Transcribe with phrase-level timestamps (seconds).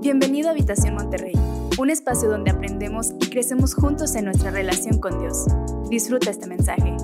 [0.00, 1.32] Bienvenido a Habitación Monterrey,
[1.76, 5.46] un espacio donde aprendemos y crecemos juntos en nuestra relación con Dios.
[5.90, 6.96] Disfruta este mensaje.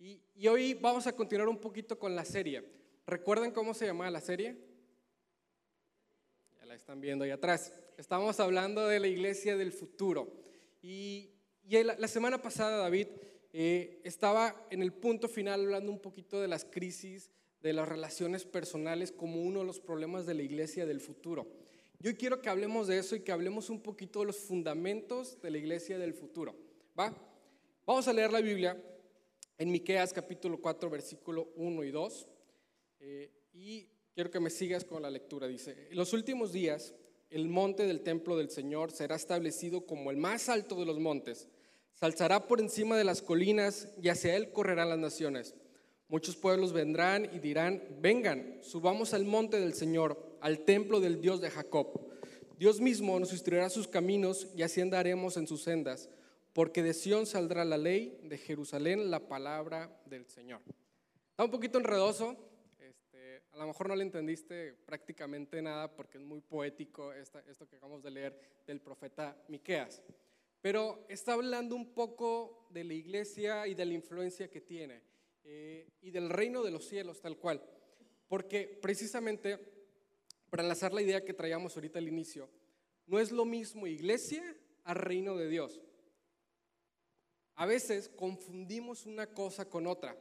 [0.00, 2.64] Y, hoy vamos a continuar un poquito con la serie.
[3.06, 4.56] ¿Recuerdan cómo se llamaba la serie?
[6.58, 7.72] Ya la están viendo ahí atrás.
[7.98, 10.42] Estamos hablando de la iglesia del futuro.
[10.82, 11.30] Y,
[11.62, 13.06] y la, la semana pasada David
[13.52, 17.30] eh, estaba en el punto final hablando un poquito de las crisis
[17.62, 21.46] de las relaciones personales como uno de los problemas de la iglesia del futuro.
[21.98, 25.50] Yo quiero que hablemos de eso y que hablemos un poquito de los fundamentos de
[25.50, 26.56] la iglesia del futuro.
[26.98, 27.14] ¿Va?
[27.86, 28.82] Vamos a leer la Biblia
[29.58, 32.28] en Miqueas capítulo 4, versículo 1 y 2.
[33.00, 35.46] Eh, y quiero que me sigas con la lectura.
[35.46, 36.94] Dice, en los últimos días
[37.28, 41.48] el monte del templo del Señor será establecido como el más alto de los montes.
[41.94, 45.54] Se alzará por encima de las colinas y hacia él correrán las naciones.
[46.10, 51.40] Muchos pueblos vendrán y dirán, vengan, subamos al monte del Señor, al templo del Dios
[51.40, 52.10] de Jacob.
[52.58, 56.10] Dios mismo nos instruirá sus caminos y así andaremos en sus sendas,
[56.52, 60.60] porque de Sión saldrá la ley, de Jerusalén la palabra del Señor.
[61.30, 62.36] Está un poquito enredoso,
[62.80, 67.76] este, a lo mejor no le entendiste prácticamente nada porque es muy poético esto que
[67.76, 70.02] acabamos de leer del profeta Miqueas,
[70.60, 75.08] pero está hablando un poco de la iglesia y de la influencia que tiene
[75.52, 77.60] eh, y del reino de los cielos, tal cual.
[78.28, 79.58] Porque precisamente,
[80.48, 82.48] para enlazar la idea que traíamos ahorita al inicio,
[83.06, 84.44] no es lo mismo iglesia
[84.84, 85.80] a reino de Dios.
[87.56, 90.16] A veces confundimos una cosa con otra.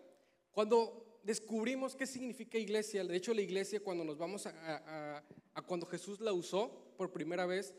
[0.49, 5.86] Cuando descubrimos qué significa iglesia, de hecho la iglesia cuando nos vamos a, a cuando
[5.86, 7.75] Jesús la usó por primera vez,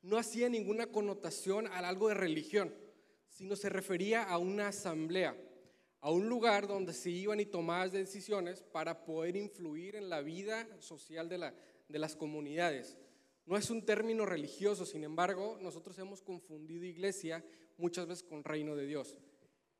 [0.00, 2.74] no hacía ninguna connotación a algo de religión,
[3.28, 5.36] sino se refería a una asamblea
[6.04, 10.68] a un lugar donde se iban y tomaban decisiones para poder influir en la vida
[10.78, 11.54] social de, la,
[11.88, 12.98] de las comunidades.
[13.46, 17.42] No es un término religioso, sin embargo, nosotros hemos confundido iglesia
[17.78, 19.18] muchas veces con reino de Dios.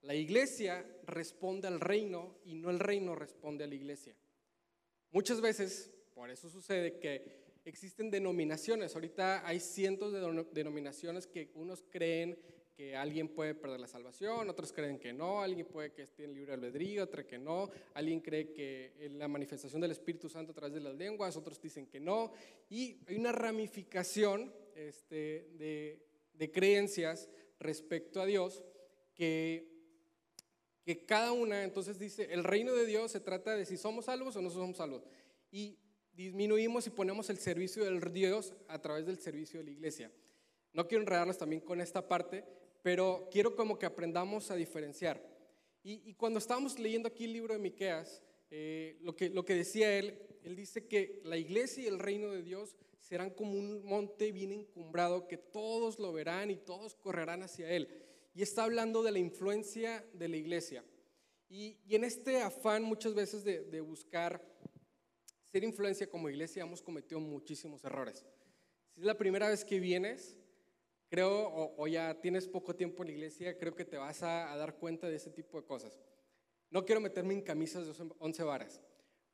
[0.00, 4.16] La iglesia responde al reino y no el reino responde a la iglesia.
[5.10, 8.94] Muchas veces, por eso sucede que existen denominaciones.
[8.94, 12.38] Ahorita hay cientos de denominaciones que unos creen
[12.74, 16.34] que alguien puede perder la salvación, otros creen que no, alguien puede que esté en
[16.34, 20.74] libre albedrío, otro que no, alguien cree que la manifestación del Espíritu Santo a través
[20.74, 22.32] de las lenguas, otros dicen que no,
[22.68, 27.30] y hay una ramificación este, de, de, creencias
[27.60, 28.64] respecto a Dios
[29.14, 29.70] que,
[30.84, 34.34] que cada una entonces dice, el reino de Dios se trata de si somos salvos
[34.34, 35.04] o no somos salvos,
[35.52, 35.78] y
[36.12, 40.10] disminuimos y ponemos el servicio del Dios a través del servicio de la iglesia.
[40.72, 42.44] No quiero enredarnos también con esta parte,
[42.84, 45.18] pero quiero como que aprendamos a diferenciar.
[45.82, 49.98] Y, cuando estábamos leyendo aquí el libro de Miqueas, eh, lo, que, lo que decía
[49.98, 54.32] él, él dice que la iglesia y el reino de Dios serán como un monte
[54.32, 57.88] bien encumbrado, que todos lo verán y todos correrán hacia él.
[58.34, 60.84] Y está hablando de la influencia de la iglesia.
[61.48, 64.46] Y, en este afán muchas veces de, de buscar
[65.42, 68.26] ser influencia como iglesia, hemos cometido muchísimos errores.
[68.90, 70.36] Si es la primera vez que vienes,
[71.14, 74.74] creo, o, ya tienes poco tiempo en la iglesia, creo que te vas a, dar
[74.74, 75.96] cuenta de ese tipo de cosas.
[76.70, 78.82] No quiero meterme en camisas de once varas,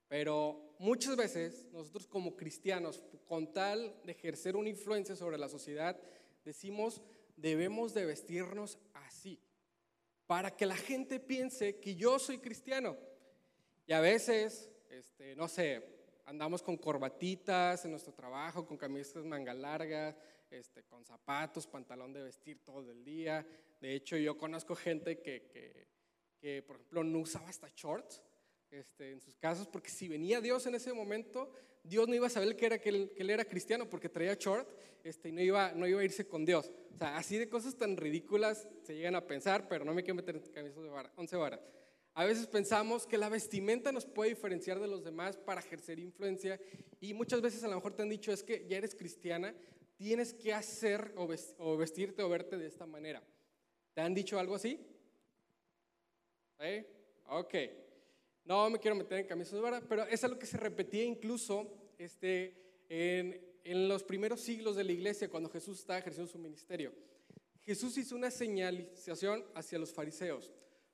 [0.07, 5.99] pero muchas veces nosotros como cristianos, con tal de ejercer una influencia sobre la sociedad,
[6.45, 7.01] decimos,
[7.35, 9.41] debemos de vestirnos así,
[10.27, 12.95] para que la gente piense que yo soy cristiano.
[13.87, 15.83] Y a veces, este, no sé,
[16.27, 20.15] andamos con corbatitas en nuestro trabajo, con camisas manga largas,
[20.51, 23.47] este, con zapatos, pantalón de vestir todo el día.
[23.81, 25.87] De hecho, yo conozco gente que,
[26.41, 28.23] que, por ejemplo, no usaba hasta shorts
[28.71, 31.53] este, en sus casas, porque si venía Dios en ese momento,
[31.83, 34.69] Dios no iba a saber que, era, que, él, que era cristiano porque traía short
[35.03, 36.71] este, y no iba, no iba a irse con Dios.
[36.95, 40.17] O sea, así de cosas tan ridículas se llegan a pensar, pero no me quiero
[40.17, 41.61] meter en camisas de vara, once varas.
[42.15, 46.61] A veces pensamos que la vestimenta nos puede diferenciar de los demás para ejercer influencia
[47.01, 49.55] y muchas veces a lo mejor te han dicho es que ya eres cristiana,
[50.01, 53.23] tienes que hacer o vestirte o verte de esta manera.
[53.93, 54.81] ¿Te han dicho algo así?
[56.59, 56.87] ¿Sí?
[57.29, 57.55] Ok.
[58.47, 61.71] No me quiero meter en camisas de vara, pero es algo que se repetía incluso
[61.99, 62.57] este,
[62.89, 66.95] en, en los primeros siglos de la iglesia, cuando Jesús estaba ejerciendo su ministerio.
[67.61, 70.51] Jesús hizo una señalización hacia los fariseos.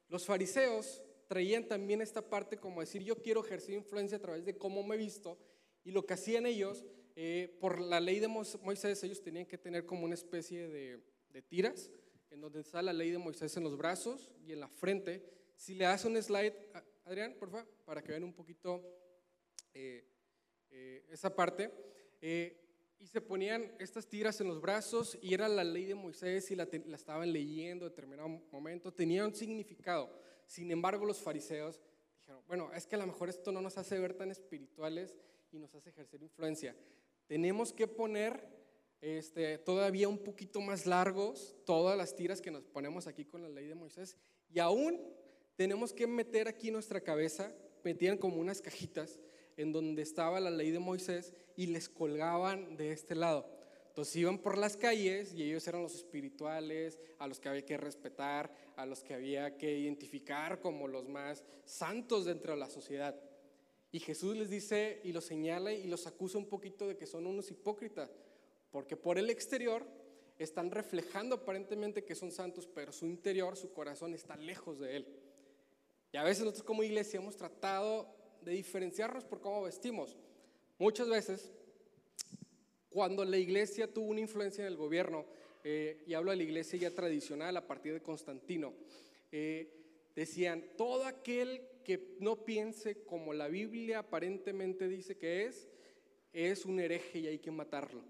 [0.09, 4.59] Los fariseos traían también esta parte como decir, yo quiero ejercer influencia a través de
[4.59, 5.39] cómo me he visto,
[5.85, 6.85] y lo que hacían ellos
[7.17, 11.03] eh, por la ley de Moisés, ellos tenían que tener como una especie de,
[11.49, 11.91] tiras,
[12.31, 15.25] en donde está la ley de Moisés en los brazos y en la frente.
[15.57, 16.55] Si le das un slide,
[17.05, 18.83] Adrián, por favor, para que vean un poquito
[19.73, 20.05] eh,
[20.71, 21.71] eh, esa parte,
[22.21, 22.63] eh,
[22.99, 26.57] y se ponían estas tiras en los brazos y era la ley de Moisés y
[26.57, 30.11] la, la estaban leyendo en determinado momento, tenía un significado.
[30.47, 31.81] Sin embargo, los fariseos
[32.19, 35.17] dijeron, bueno, es que a lo mejor esto no nos hace ver tan espirituales
[35.53, 36.75] y nos hace ejercer influencia.
[37.27, 38.57] Tenemos que poner
[39.01, 43.49] este, todavía un poquito más largos todas las tiras que nos ponemos aquí con la
[43.49, 44.17] ley de Moisés
[44.53, 45.01] y aún
[45.57, 47.53] tenemos que meter aquí nuestra cabeza,
[47.83, 49.19] metían como unas cajitas
[49.57, 53.57] en donde estaba la ley de Moisés y les colgaban de este lado.
[53.89, 57.79] Entonces iban por las calles y ellos eran los espirituales, a los que había que
[57.79, 63.19] respetar, a los que había que identificar como los más santos dentro de la sociedad.
[63.93, 67.27] Y Jesús les dice y los señala y los acusa un poquito de que son
[67.27, 68.11] unos hipócritas,
[68.71, 69.87] porque por el exterior
[70.39, 75.07] están reflejando aparentemente que son santos, pero su interior, su corazón está lejos de Él.
[76.13, 80.17] Y a veces nosotros como iglesia hemos tratado de diferenciarnos por cómo vestimos.
[80.79, 81.53] Muchas veces,
[82.91, 85.25] cuando la iglesia tuvo una influencia en el gobierno,
[85.65, 88.75] eh, y hablo de la iglesia ya tradicional a partir de Constantino,
[89.33, 89.73] eh,
[90.15, 95.69] decían, todo aquel que no piense como la Biblia aparentemente dice que es,
[96.33, 98.03] es un hereje y hay que matarlo.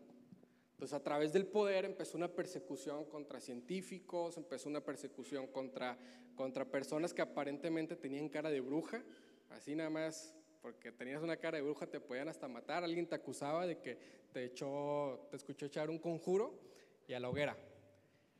[0.72, 5.98] Entonces a través del poder empezó una persecución contra científicos, empezó una persecución contra,
[6.34, 9.04] contra personas que aparentemente tenían cara de bruja,
[9.50, 13.14] así nada más, porque tenías una cara de bruja te podían hasta matar, alguien te
[13.14, 13.98] acusaba de que
[14.32, 16.58] te, echó, te escuchó echar un conjuro
[17.06, 17.58] y a la hoguera.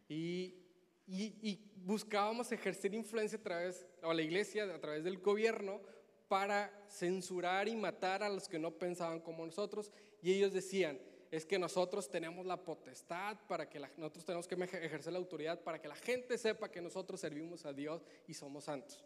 [0.09, 0.66] Y,
[1.07, 5.81] y, buscábamos ejercer influencia a través, o la iglesia, a través del gobierno,
[6.27, 9.93] para censurar y matar a los que no pensaban como nosotros.
[10.21, 10.99] Y ellos decían,
[11.31, 15.81] es que nosotros tenemos la potestad para que nosotros tenemos que ejercer la autoridad para
[15.81, 19.05] que la gente sepa que nosotros servimos a Dios y somos santos.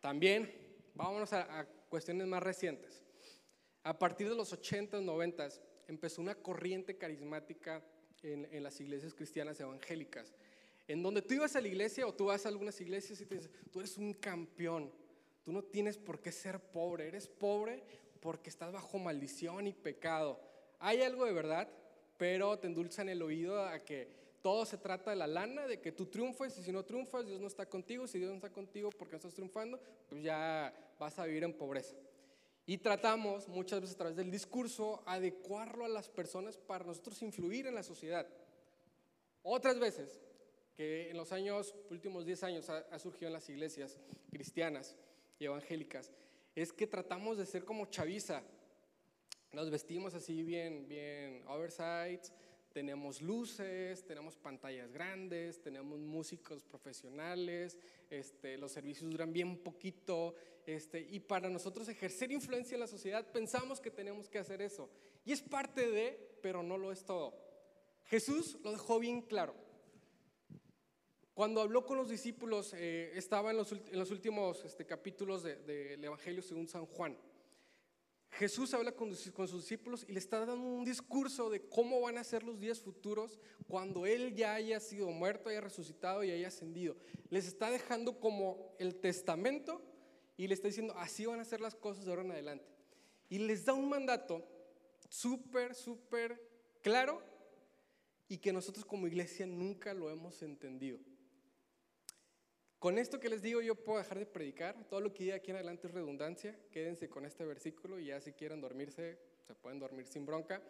[0.00, 0.52] También,
[0.94, 3.04] vámonos a, cuestiones más recientes.
[3.82, 5.48] A partir de los 80s, 90
[5.88, 7.82] empezó una corriente carismática
[8.22, 10.34] en, en, las iglesias cristianas evangélicas,
[10.88, 13.36] en donde tú ibas a la iglesia o tú vas a algunas iglesias y te
[13.36, 14.92] dices, tú eres un campeón,
[15.44, 17.82] tú no tienes por qué ser pobre, eres pobre
[18.20, 20.40] porque estás bajo maldición y pecado
[20.78, 21.68] hay algo de verdad,
[22.16, 24.08] pero te endulzan el oído a que
[24.42, 27.40] todo se trata de la lana, de que tú triunfes y si no triunfas, Dios
[27.40, 28.06] no está contigo.
[28.06, 31.52] Si Dios no está contigo porque no estás triunfando, pues ya vas a vivir en
[31.52, 31.96] pobreza.
[32.66, 37.66] Y tratamos muchas veces a través del discurso adecuarlo a las personas para nosotros influir
[37.66, 38.26] en la sociedad.
[39.42, 40.20] Otras veces,
[40.76, 43.98] que en los años, últimos 10 años ha, surgido en las iglesias
[44.30, 44.96] cristianas
[45.38, 46.12] y evangélicas,
[46.54, 48.42] es que tratamos de ser como chaviza,
[49.52, 52.22] nos vestimos así bien, bien oversight,
[52.72, 57.78] tenemos luces, tenemos pantallas grandes, tenemos músicos profesionales,
[58.10, 60.34] este, los servicios duran bien poquito,
[60.66, 64.90] este, y para nosotros ejercer influencia en la sociedad pensamos que tenemos que hacer eso.
[65.24, 67.34] Y es parte de, pero no lo es todo.
[68.04, 69.65] Jesús lo dejó bien claro.
[71.36, 75.66] Cuando habló con los discípulos, eh, estaba en los, en los últimos este, capítulos del
[75.66, 77.14] de, Evangelio según San Juan.
[78.30, 82.24] Jesús habla con, sus discípulos y le está dando un discurso de cómo van a
[82.24, 83.38] ser los días futuros
[83.68, 86.96] cuando Él ya haya sido muerto, haya resucitado y haya ascendido.
[87.28, 89.82] Les está dejando como el testamento
[90.38, 92.72] y le está diciendo, así van a ser las cosas de ahora en adelante.
[93.28, 94.42] Y les da un mandato
[95.10, 96.40] súper, súper
[96.80, 97.22] claro
[98.26, 100.98] y que nosotros como iglesia nunca lo hemos entendido.
[102.78, 104.86] Con esto que les digo, yo puedo dejar de predicar.
[104.88, 106.58] Todo lo que diga aquí en adelante es redundancia.
[106.70, 110.62] Quédense con este versículo y ya si quieren dormirse, se pueden dormir sin bronca.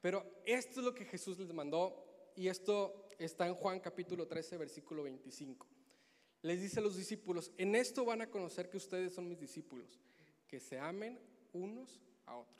[0.00, 4.56] Pero esto es lo que Jesús les mandó y esto está en Juan capítulo 13,
[4.56, 5.66] versículo 25.
[6.42, 10.00] Les dice a los discípulos, en esto van a conocer que ustedes son mis discípulos,
[10.48, 11.20] que se amen
[11.52, 12.56] unos a otros.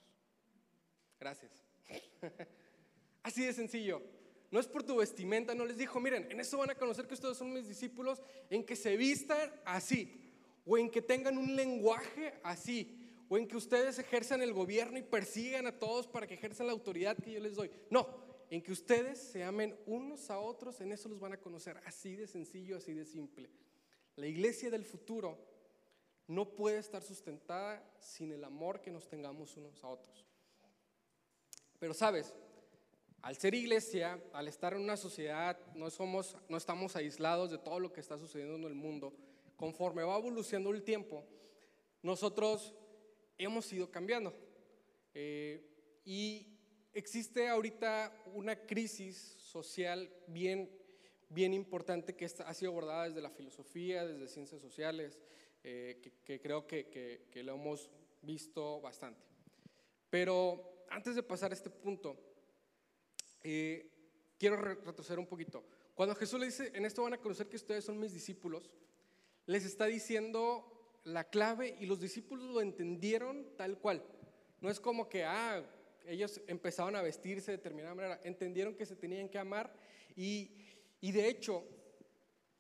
[1.18, 1.64] Gracias.
[3.22, 4.19] Así de sencillo
[4.50, 7.14] no es por tu vestimenta, no les dijo, miren, en eso van a conocer que
[7.14, 10.32] ustedes son mis discípulos, en que se vistan así,
[10.64, 12.96] o en que tengan un lenguaje así,
[13.28, 16.72] o en que ustedes ejerzan el gobierno y persigan a todos para que ejerzan la
[16.72, 17.70] autoridad que yo les doy.
[17.90, 18.08] No,
[18.50, 22.16] en que ustedes se amen unos a otros, en eso los van a conocer, así
[22.16, 23.48] de sencillo, así de simple.
[24.16, 25.38] La iglesia del futuro
[26.26, 30.26] no puede estar sustentada sin el amor que nos tengamos unos a otros.
[31.78, 32.34] Pero sabes,
[33.22, 37.78] al ser iglesia, al estar en una sociedad, no, somos, no estamos aislados de todo
[37.78, 39.12] lo que está sucediendo en el mundo.
[39.56, 41.24] Conforme va evolucionando el tiempo,
[42.02, 42.74] nosotros
[43.36, 44.34] hemos ido cambiando.
[45.12, 45.60] Eh,
[46.04, 46.46] y
[46.94, 50.70] existe ahorita una crisis social bien,
[51.28, 55.18] bien importante que ha sido abordada desde la filosofía, desde ciencias sociales,
[55.62, 57.90] eh, que, creo que, que, que lo hemos
[58.22, 59.26] visto bastante.
[60.08, 62.29] Pero antes de pasar a este punto,
[63.42, 63.90] eh,
[64.38, 65.64] quiero retroceder un poquito.
[65.94, 68.70] Cuando Jesús le dice, en esto van a conocer que ustedes son mis discípulos,
[69.46, 74.02] les está diciendo la clave y los discípulos lo entendieron tal cual.
[74.60, 75.62] No es como que, ah,
[76.06, 79.74] ellos empezaron a vestirse de determinada manera, entendieron que se tenían que amar
[80.16, 80.50] y,
[81.00, 81.64] y de hecho,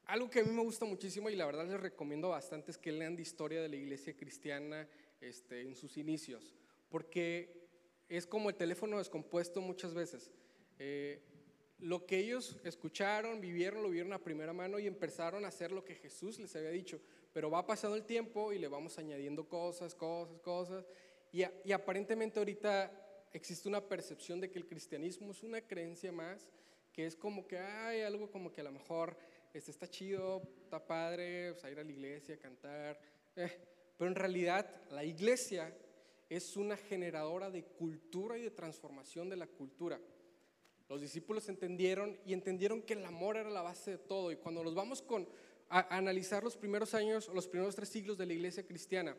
[0.06, 2.92] algo que a mí me gusta muchísimo y la verdad les recomiendo bastante es que
[2.92, 4.88] lean de historia de la iglesia cristiana
[5.20, 6.54] este, en sus inicios,
[6.88, 7.68] porque
[8.08, 10.30] es como el teléfono descompuesto muchas veces.
[10.82, 11.20] Eh,
[11.78, 15.84] lo que ellos escucharon, vivieron, lo vieron a primera mano y empezaron a hacer lo
[15.84, 17.00] que Jesús les había dicho.
[17.32, 20.86] Pero va pasando el tiempo y le vamos añadiendo cosas, cosas, cosas.
[21.32, 26.48] Y, aparentemente ahorita existe una percepción de que el cristianismo es una creencia más,
[26.92, 29.16] que es como que hay algo como que a lo mejor
[29.52, 32.98] este, está chido, está padre, pues, ir a la iglesia, cantar.
[33.36, 33.50] Eh,
[33.96, 35.76] pero en realidad la iglesia
[36.28, 40.00] es una generadora de cultura y de transformación de la cultura.
[40.90, 44.32] Los discípulos entendieron y entendieron que el amor era la base de todo.
[44.32, 45.28] Y cuando nos vamos con,
[45.68, 49.16] a, analizar los primeros años, los primeros tres siglos de la iglesia cristiana,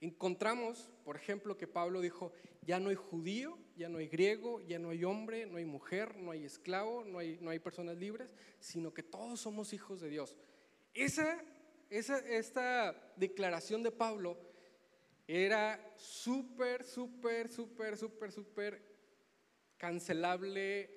[0.00, 2.32] encontramos, por ejemplo, que Pablo dijo,
[2.62, 6.16] ya no hay judío, ya no hay griego, ya no hay hombre, no hay mujer,
[6.16, 10.08] no hay esclavo, no hay, no hay personas libres, sino que todos somos hijos de
[10.08, 10.34] Dios.
[10.92, 11.40] Esa,
[11.88, 14.36] esa, esta declaración de Pablo
[15.28, 18.91] era súper, súper, súper, súper, súper
[19.82, 20.88] cancelable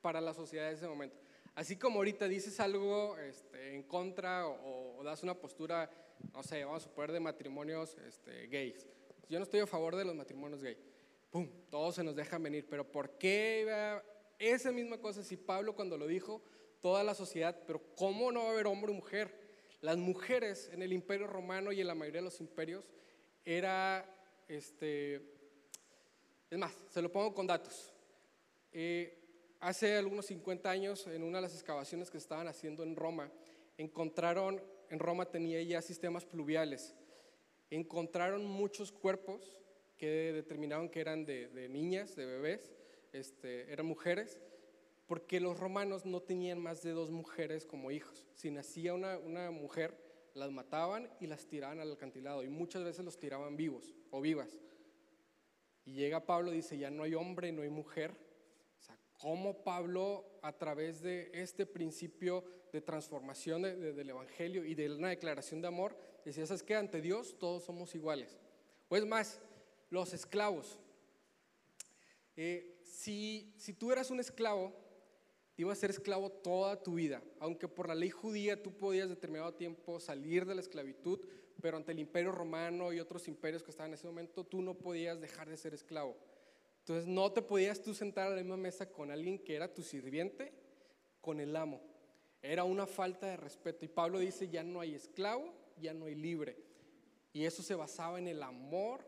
[0.00, 1.16] para la sociedad de ese momento.
[1.56, 5.90] Así como ahorita dices algo este, en contra o, das una postura,
[6.32, 8.86] no sé, vamos a suponer de matrimonios este, gays.
[9.28, 10.78] Yo no estoy a favor de los matrimonios gays.
[11.28, 11.50] ¡Pum!
[11.70, 12.68] Todos se nos dejan venir.
[12.70, 14.00] Pero ¿por qué
[14.38, 16.40] esa misma cosa si Pablo cuando lo dijo,
[16.80, 19.34] toda la sociedad, pero ¿cómo no va a haber hombre o mujer?
[19.80, 22.88] Las mujeres en el imperio romano y en la mayoría de los imperios
[23.44, 24.08] era,
[24.46, 25.16] este,
[26.48, 27.92] es más, se lo pongo con datos.
[28.72, 29.18] Eh,
[29.60, 33.30] hace algunos 50 años, en una de las excavaciones que estaban haciendo en Roma,
[33.78, 36.94] encontraron, en Roma tenía ya sistemas pluviales,
[37.70, 39.60] encontraron muchos cuerpos
[39.96, 42.72] que determinaron que eran de, niñas, de bebés,
[43.12, 44.40] este, eran mujeres,
[45.06, 48.26] porque los romanos no tenían más de dos mujeres como hijos.
[48.34, 49.96] Si nacía una, una mujer,
[50.34, 54.58] las mataban y las tiraban al acantilado, y muchas veces los tiraban vivos o vivas.
[55.84, 58.14] Y llega Pablo y dice, ya no hay hombre, no hay mujer,
[59.20, 65.60] cómo Pablo, a través de este principio de transformación del Evangelio y de una declaración
[65.60, 66.74] de amor, decía, ¿sabes qué?
[66.74, 68.38] Ante Dios todos somos iguales.
[68.88, 69.38] O es más,
[69.90, 70.78] los esclavos.
[72.34, 74.72] Eh, si, si tú eras un esclavo,
[75.56, 79.52] ibas a ser esclavo toda tu vida, aunque por la ley judía tú podías determinado
[79.52, 81.20] tiempo salir de la esclavitud,
[81.60, 84.78] pero ante el imperio romano y otros imperios que estaban en ese momento, tú no
[84.78, 86.16] podías dejar de ser esclavo.
[86.80, 89.82] Entonces no te podías tú sentar a la misma mesa con alguien que era tu
[89.82, 90.52] sirviente,
[91.20, 91.80] con el amo.
[92.42, 93.84] Era una falta de respeto.
[93.84, 96.56] Y Pablo dice, ya no hay esclavo, ya no hay libre.
[97.32, 99.06] Y eso se basaba en el amor.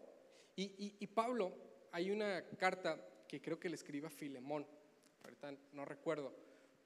[0.55, 1.53] Y, Pablo,
[1.91, 4.67] hay una carta que creo que le escribe a Filemón,
[5.25, 6.33] ahorita no recuerdo,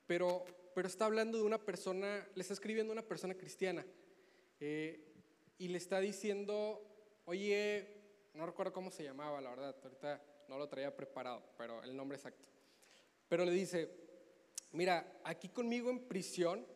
[0.06, 3.84] pero, pero está hablando de una persona, le está escribiendo una persona cristiana.
[4.60, 5.02] Eh,
[5.58, 6.80] y le está diciendo,
[7.24, 7.86] oye,
[8.34, 12.16] no recuerdo cómo se llamaba, la verdad, ahorita no lo traía preparado, pero el nombre
[12.16, 12.48] exacto.
[13.28, 13.90] Pero le dice,
[14.72, 16.66] mira, aquí conmigo en prisión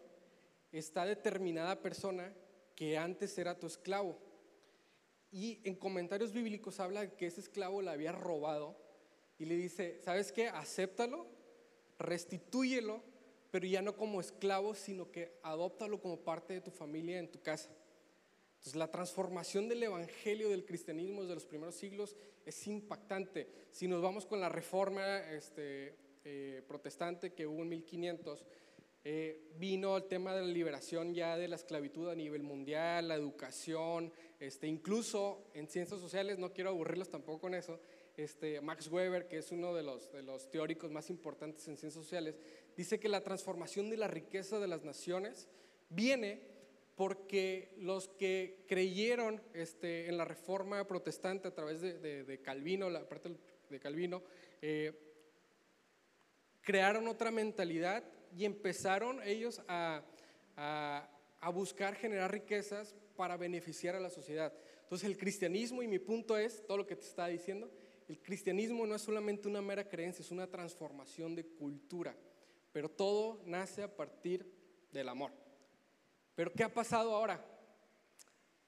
[0.73, 2.33] está determinada persona
[2.75, 4.19] que antes era tu esclavo.
[5.31, 8.77] Y en comentarios bíblicos habla que ese esclavo le había robado
[9.39, 10.49] y le dice, ¿sabes qué?
[10.49, 11.27] Acéptalo,
[11.99, 13.03] restitúyelo,
[13.51, 17.41] pero ya no como esclavo, sino que adóptalo como parte de tu familia en tu
[17.41, 17.71] casa.
[18.61, 22.15] Entonces la transformación del evangelio del cristianismo desde los primeros siglos
[22.45, 23.49] es impactante.
[23.71, 25.95] Si nos vamos con la reforma este,
[26.27, 28.45] eh, protestante que hubo en 1500,
[29.03, 33.15] eh, vino el tema de la liberación ya de la esclavitud a nivel mundial, la
[33.15, 37.81] educación, este, incluso en ciencias sociales, no quiero aburrirlos tampoco con eso,
[38.19, 41.95] este, Max Weber, que es uno de los, de los teóricos más importantes en ciencias
[41.95, 42.39] sociales,
[42.77, 45.49] dice que la transformación de la riqueza de las naciones
[45.89, 46.50] viene
[47.01, 53.35] porque los que creyeron este, en la reforma protestante a través de, Calvino, la parte
[53.71, 54.23] de Calvino,
[54.61, 54.93] eh,
[56.61, 58.05] crearon otra mentalidad
[58.37, 60.05] y empezaron ellos a,
[61.55, 64.53] buscar generar riquezas para beneficiar a la sociedad.
[64.83, 67.71] Entonces el cristianismo, y mi punto es, todo lo que te estaba diciendo,
[68.09, 72.15] el cristianismo no es solamente una mera creencia, es una transformación de cultura,
[72.75, 74.45] pero todo nace a partir
[74.93, 75.33] del amor.
[76.41, 77.39] Pero ¿qué ha pasado ahora?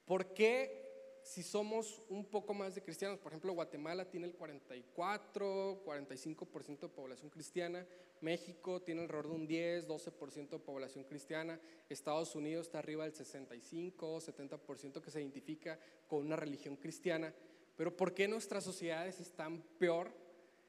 [0.05, 5.83] ¿Por qué si somos un poco más de cristianos, por ejemplo, Guatemala tiene el 44,
[5.83, 7.83] 45% de población cristiana,
[8.21, 13.15] México tiene alrededor de un 10, 12% de población cristiana, Estados Unidos está arriba del
[13.15, 17.33] 65, 70% que se identifica con una religión cristiana,
[17.75, 20.11] pero ¿por qué nuestras sociedades están peor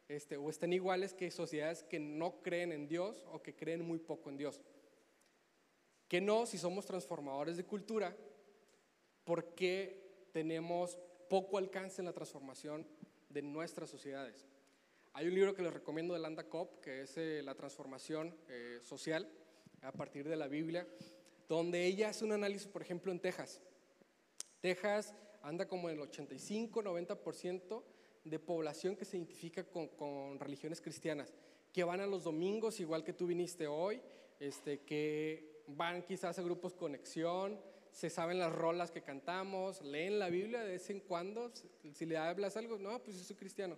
[0.08, 3.98] este, o están iguales que sociedades que no creen en Dios o que creen muy
[3.98, 4.62] poco en Dios?
[6.14, 8.16] Que no, si somos transformadores de cultura,
[9.24, 10.96] ¿por qué tenemos
[11.28, 12.86] poco alcance en la transformación
[13.30, 14.46] de nuestras sociedades.
[15.12, 18.78] Hay un libro que les recomiendo de Landa Cobb, que es eh, La transformación eh,
[18.84, 19.28] social
[19.82, 20.86] a partir de la Biblia,
[21.48, 23.60] donde ella hace un análisis, por ejemplo, en Texas.
[24.60, 27.82] Texas anda como el 85-90%
[28.22, 31.34] de población que se identifica con, con, religiones cristianas,
[31.72, 34.00] que van a los domingos, igual que tú viniste hoy,
[34.38, 40.28] este, que van quizás a grupos conexión, se saben las rolas que cantamos, leen la
[40.28, 41.52] Biblia de vez en cuando,
[41.92, 43.76] si le hablas algo, no, pues yo soy cristiano.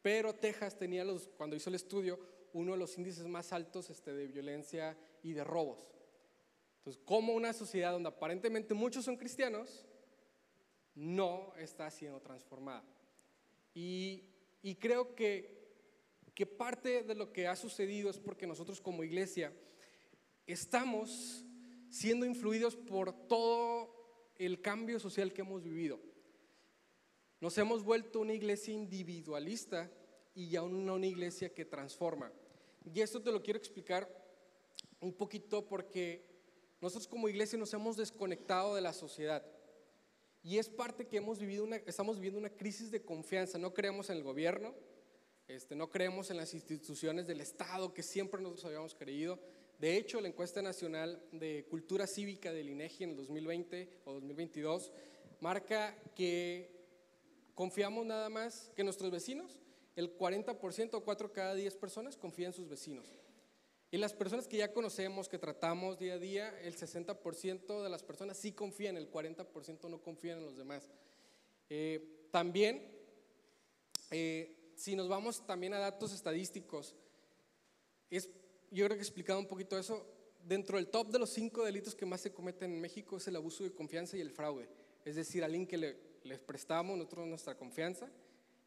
[0.00, 2.18] Pero Texas tenía, los, cuando hizo el estudio,
[2.52, 5.80] uno de los índices más altos este, de violencia y de robos.
[6.78, 9.84] Entonces, como una sociedad donde aparentemente muchos son cristianos,
[10.94, 12.84] no está siendo transformada.
[13.74, 14.24] Y,
[14.62, 15.58] y creo que,
[16.34, 19.52] que parte de lo que ha sucedido es porque nosotros como iglesia
[20.48, 21.44] estamos
[21.90, 23.94] siendo influidos por todo
[24.36, 26.00] el cambio social que hemos vivido.
[27.40, 29.90] Nos hemos vuelto una iglesia individualista
[30.34, 32.32] y ya no una iglesia que transforma.
[32.84, 34.08] Y esto te lo quiero explicar
[35.00, 36.24] un poquito porque
[36.80, 39.44] nosotros como iglesia nos hemos desconectado de la sociedad.
[40.42, 43.58] Y es parte que hemos vivido una, estamos viviendo una crisis de confianza.
[43.58, 44.74] No creemos en el gobierno,
[45.46, 49.38] este, no creemos en las instituciones del Estado que siempre nosotros habíamos creído.
[49.78, 54.92] De hecho, la encuesta nacional de cultura cívica del INEGI en el 2020 o 2022
[55.40, 56.76] marca que
[57.54, 59.60] confiamos nada más que nuestros vecinos.
[59.94, 63.06] El 40% o 4 cada 10 personas confían en sus vecinos.
[63.90, 68.02] Y las personas que ya conocemos, que tratamos día a día, el 60% de las
[68.02, 70.90] personas sí confían, el 40% no confían en los demás.
[71.70, 72.86] Eh, también,
[74.10, 76.96] eh, si nos vamos también a datos estadísticos,
[78.10, 78.28] es
[78.70, 80.06] yo creo que he explicado un poquito eso.
[80.44, 83.36] Dentro del top de los cinco delitos que más se cometen en México es el
[83.36, 84.68] abuso de confianza y el fraude.
[85.04, 88.10] Es decir, alguien que le, les prestamos nosotros nuestra confianza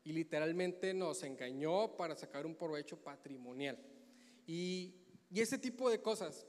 [0.03, 3.77] y literalmente nos engañó para sacar un provecho patrimonial.
[4.45, 4.95] Y,
[5.29, 6.45] y ese tipo de cosas,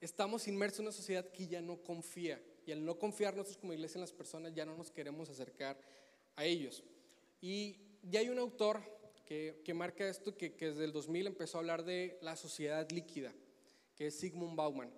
[0.00, 2.42] estamos inmersos en una sociedad que ya no confía.
[2.66, 5.78] Y al no confiar nosotros como iglesia en las personas, ya no nos queremos acercar
[6.36, 6.82] a ellos.
[7.40, 8.82] Y ya hay un autor
[9.24, 13.32] que, marca esto, que, desde el 2000 empezó a hablar de la sociedad líquida,
[13.96, 14.90] que es Sigmund Bauman.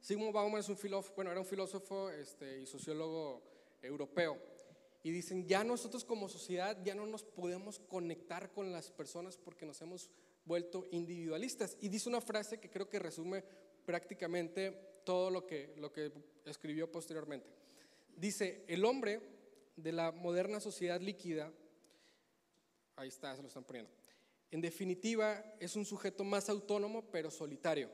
[0.00, 3.42] Sigmund Bauman es un filósofo, bueno, era un filósofo este, y sociólogo
[3.82, 4.38] europeo.
[5.02, 9.64] Y dicen, ya nosotros como sociedad ya no nos podemos conectar con las personas porque
[9.64, 10.10] nos hemos
[10.44, 11.76] vuelto individualistas.
[11.80, 13.44] Y dice una frase que creo que resume
[13.84, 16.12] prácticamente todo lo que, lo que
[16.44, 17.48] escribió posteriormente.
[18.16, 19.20] Dice, el hombre
[19.76, 21.52] de la moderna sociedad líquida
[22.98, 23.92] Ahí está, se lo están poniendo.
[24.50, 27.88] En definitiva, es un sujeto más autónomo, pero solitario.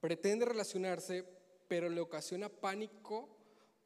[0.00, 1.24] Pretende relacionarse,
[1.68, 3.28] pero le ocasiona pánico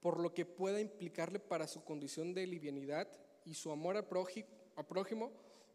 [0.00, 3.08] por lo que pueda implicarle para su condición de livianidad
[3.44, 5.32] y su amor al prójimo,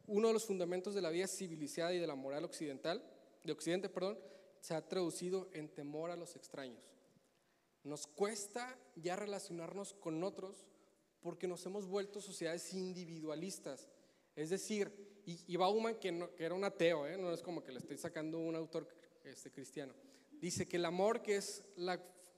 [0.07, 3.03] uno de los fundamentos de la vida civilizada y de la moral occidental,
[3.43, 4.17] de Occidente, perdón,
[4.59, 6.95] se ha traducido en temor a los extraños.
[7.83, 10.65] Nos cuesta ya relacionarnos con otros
[11.21, 13.87] porque nos hemos vuelto sociedades individualistas
[14.37, 17.17] es decir, y, Bauman, que, era un ateo, ¿eh?
[17.17, 18.87] no es como que le estoy sacando un autor
[19.23, 19.93] este, cristiano,
[20.31, 21.63] dice que el amor, que es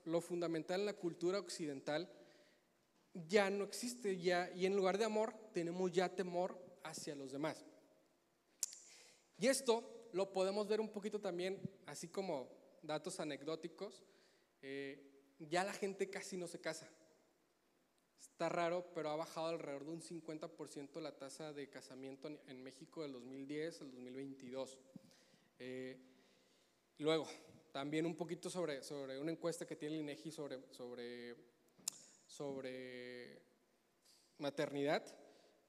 [0.04, 2.10] lo fundamental en la cultura occidental,
[3.12, 7.66] ya no existe, ya, y en lugar de amor tenemos ya temor hacia los demás.
[9.38, 12.48] Y esto lo podemos ver un poquito también, así como
[12.82, 14.02] datos anecdóticos,
[14.62, 16.90] eh, ya la gente casi no se casa.
[18.20, 23.02] Está raro, pero ha bajado alrededor de un 50% la tasa de casamiento en, México
[23.02, 24.78] del 2010 al 2022.
[25.58, 25.98] Eh,
[26.98, 27.26] luego,
[27.72, 31.34] también un poquito sobre, sobre una encuesta que tiene el INEGI sobre, sobre,
[32.26, 33.42] sobre
[34.38, 35.02] maternidad.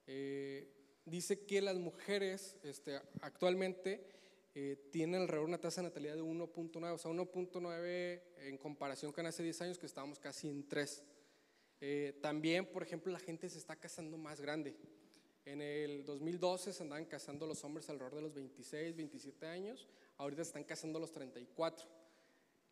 [0.08, 4.06] Eh, dice que las mujeres este, actualmente
[4.54, 9.26] eh, tienen alrededor una tasa de natalidad de 1.9, o sea, 1.9 en comparación con
[9.26, 11.04] hace 10 años que estábamos casi en 3.
[11.82, 14.76] Eh, también, por ejemplo, la gente se está casando más grande.
[15.46, 20.44] En el 2012 se andaban casando los hombres alrededor de los 26, 27 años, ahorita
[20.44, 21.88] se están casando a los 34.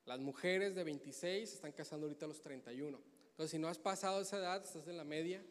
[0.05, 2.99] Las mujeres de 26 se están casando ahorita a los 31.
[3.31, 5.43] Entonces, si no has pasado esa edad, estás en la media,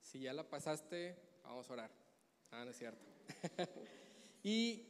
[0.00, 1.90] Si ya la pasaste, vamos a orar.
[2.52, 3.04] Ah, no es cierto.
[4.42, 4.86] y,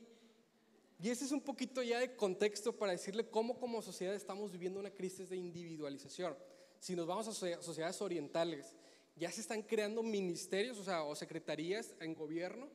[1.01, 4.79] y ese es un poquito ya de contexto para decirle cómo como sociedad estamos viviendo
[4.79, 6.37] una crisis de individualización.
[6.81, 8.75] Si nos vamos a sociedades orientales,
[9.15, 12.69] ya se están creando ministerios, o secretarías en gobierno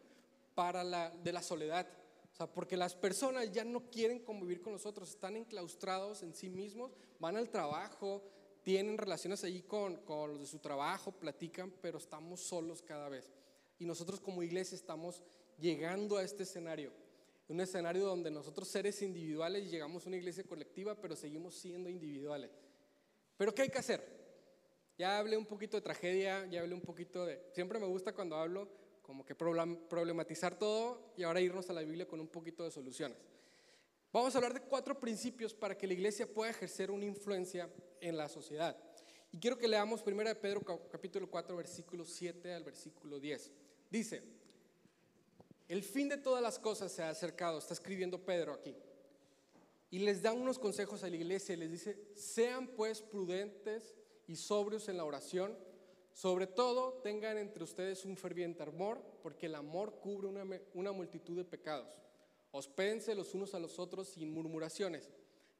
[0.53, 1.87] para la, de la soledad.
[2.31, 6.49] O sea, porque las personas ya no quieren convivir con nosotros, están enclaustrados en sí
[6.49, 8.21] mismos, van al trabajo,
[8.61, 13.31] tienen relaciones ahí con, con los de su trabajo, platican, pero estamos solos cada vez.
[13.79, 15.23] Y nosotros como iglesia estamos
[15.59, 16.91] llegando a este escenario,
[17.47, 22.51] un escenario donde nosotros seres individuales llegamos a una iglesia colectiva, pero seguimos siendo individuales.
[23.37, 24.15] Pero ¿qué hay que hacer?
[24.97, 27.41] Ya hablé un poquito de tragedia, ya hablé un poquito de...
[27.51, 28.69] Siempre me gusta cuando hablo
[29.01, 33.17] como que problematizar todo y ahora irnos a la Biblia con un poquito de soluciones.
[34.11, 37.69] Vamos a hablar de cuatro principios para que la iglesia pueda ejercer una influencia
[37.99, 38.77] en la sociedad.
[39.31, 43.51] Y quiero que leamos 1 de Pedro capítulo 4 versículo 7 al versículo 10.
[43.89, 44.23] Dice,
[45.67, 48.75] el fin de todas las cosas se ha acercado, está escribiendo Pedro aquí.
[49.95, 53.95] Y les da unos consejos a la iglesia y les dice, sean pues prudentes
[54.27, 55.55] y sobrios en la oración
[56.15, 60.29] sobre todo, tengan entre ustedes un ferviente amor, porque el amor cubre
[60.73, 61.89] una, multitud de pecados.
[62.51, 65.11] Hospédense los unos a los otros sin murmuraciones.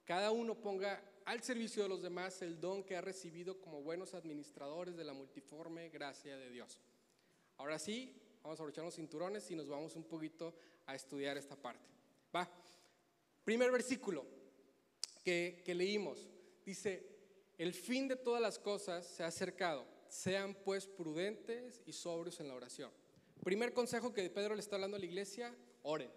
[0.05, 4.13] Cada uno ponga al servicio de los demás el don que ha recibido como buenos
[4.13, 6.79] administradores de la multiforme gracia de Dios.
[7.57, 11.57] Ahora sí, vamos a abrochar los cinturones y nos vamos un poquito a estudiar esta
[11.57, 11.85] parte.
[12.33, 12.49] Va.
[13.45, 14.25] Primer versículo
[15.23, 16.27] que, leímos.
[16.65, 17.05] Dice,
[17.57, 22.47] el fin de todas las cosas se ha acercado sean pues prudentes y sobrios en
[22.47, 22.91] la oración.
[23.43, 26.09] Primer consejo que Pedro le está hablando a la iglesia, oren.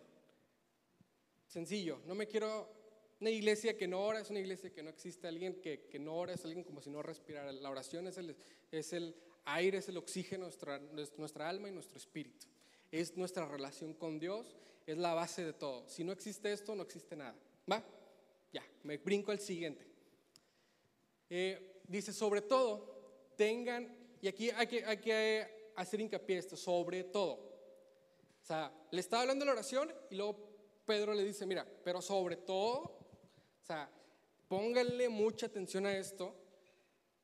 [1.47, 2.71] Sencillo, no me quiero
[3.21, 6.15] una iglesia que no ora, es una iglesia que no existe, alguien que, que no
[6.15, 7.53] ora es alguien como si no respirara.
[7.53, 8.37] La oración es el,
[8.71, 10.79] es el aire, es el oxígeno, nuestra,
[11.17, 12.47] nuestra alma y nuestro espíritu.
[12.91, 15.87] Es nuestra relación con Dios, es la base de todo.
[15.89, 17.37] Si no existe esto, no existe nada.
[17.71, 17.85] ¿Va?
[18.53, 19.87] Ya, me brinco al siguiente.
[21.29, 27.05] Eh, dice, sobre todo, tengan, y aquí hay que, hay que hacer hincapié esto, sobre
[27.05, 27.35] todo.
[28.43, 30.49] O sea, le estaba hablando la oración y luego
[30.87, 33.91] Pedro le dice, mira, pero sobre todo, o sea,
[34.49, 36.35] pónganle mucha atención a esto,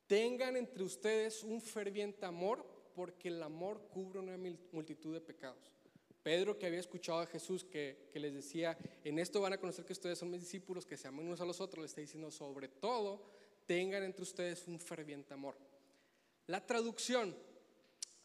[0.07, 4.37] tengan entre ustedes un ferviente amor, porque el amor cubre una
[4.73, 5.73] multitud de pecados.
[6.23, 9.85] Pedro, que había escuchado a Jesús que, que, les decía, en esto van a conocer
[9.85, 12.31] que ustedes son mis discípulos, que se aman unos a los otros, le está diciendo,
[12.31, 13.23] sobre todo,
[13.67, 15.57] tengan entre ustedes un ferviente amor.
[16.47, 17.37] La traducción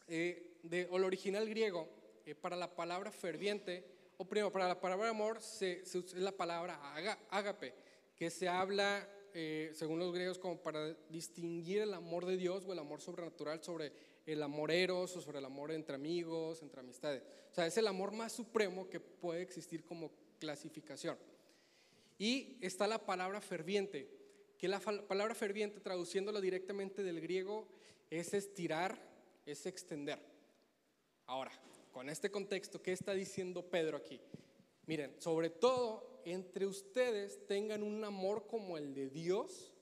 [0.08, 1.88] eh, de, o el original griego
[2.24, 3.84] eh, para la palabra ferviente,
[4.16, 6.78] o primero, para la palabra amor, se, es la palabra
[7.30, 7.74] ágape,
[8.16, 12.72] que se habla, eh, según los griegos, como para distinguir el amor de Dios o
[12.72, 13.92] el amor sobrenatural sobre
[14.26, 17.22] el amor eros o sobre el amor entre amigos, entre amistades.
[17.50, 21.18] O sea, es el amor más supremo que puede existir como clasificación.
[22.18, 24.08] Y está la palabra ferviente,
[24.58, 27.66] que la palabra ferviente, traduciéndola directamente del griego,
[28.10, 29.00] es estirar,
[29.46, 30.18] es extender.
[31.26, 31.52] Ahora,
[31.92, 34.20] con este contexto, ¿qué está diciendo Pedro aquí?
[34.86, 39.72] Miren, sobre todo entre ustedes tengan un amor como el de Dios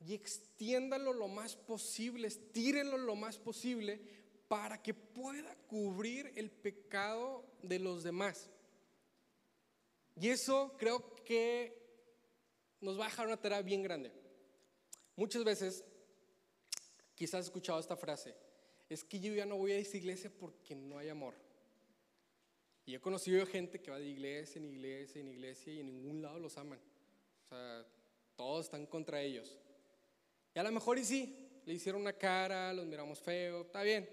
[0.00, 4.00] y extiéndanlo lo más posible, estírenlo lo más posible
[4.48, 8.50] para que pueda cubrir el pecado de los demás.
[10.20, 11.76] Y eso creo que
[12.80, 14.12] nos va a dejar una tarea bien grande.
[15.16, 15.84] Muchas veces
[17.16, 18.34] Quizás has escuchado esta frase,
[18.90, 21.34] es que yo ya no voy a esa iglesia porque no hay amor.
[22.86, 26.22] Y he conocido gente que va de iglesia en iglesia en iglesia y en ningún
[26.22, 26.78] lado los aman.
[27.44, 27.84] O sea,
[28.36, 29.58] todos están contra ellos.
[30.54, 34.08] Y a lo mejor y sí, le hicieron una cara, los miramos feo, está bien.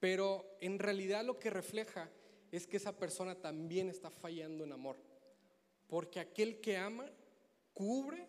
[0.00, 2.10] pero en realidad lo que refleja
[2.50, 4.96] es que esa persona también está fallando en amor.
[5.86, 7.04] Porque aquel que ama
[7.74, 8.26] cubre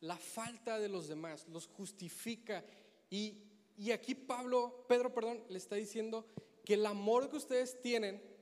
[0.00, 2.62] la falta de los demás, los justifica.
[3.08, 3.38] Y,
[3.78, 6.26] y aquí Pablo, Pedro, perdón, le está diciendo
[6.62, 8.33] que el amor que ustedes tienen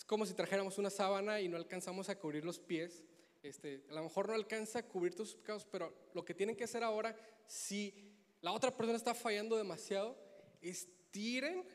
[0.00, 3.04] es como si trajéramos una sábana y no alcanzamos a cubrir los pies.
[3.42, 6.64] Este, a lo mejor no alcanza a cubrir tus pecados, pero lo que tienen que
[6.64, 7.14] hacer ahora,
[7.46, 8.10] si
[8.40, 10.16] la otra persona está fallando demasiado,
[10.62, 11.68] estiren,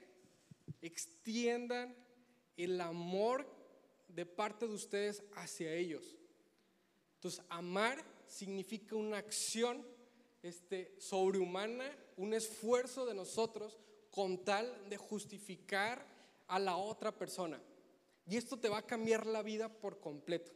[0.82, 1.96] extiendan
[2.58, 3.46] el amor
[4.08, 6.18] de parte de ustedes hacia ellos.
[7.18, 9.86] Entonces, amar significa una acción
[10.42, 13.78] este, sobrehumana, un esfuerzo de nosotros
[14.10, 16.08] con tal de justificar
[16.48, 17.62] a la otra persona.
[18.28, 20.52] Y esto te va a cambiar la vida por completo.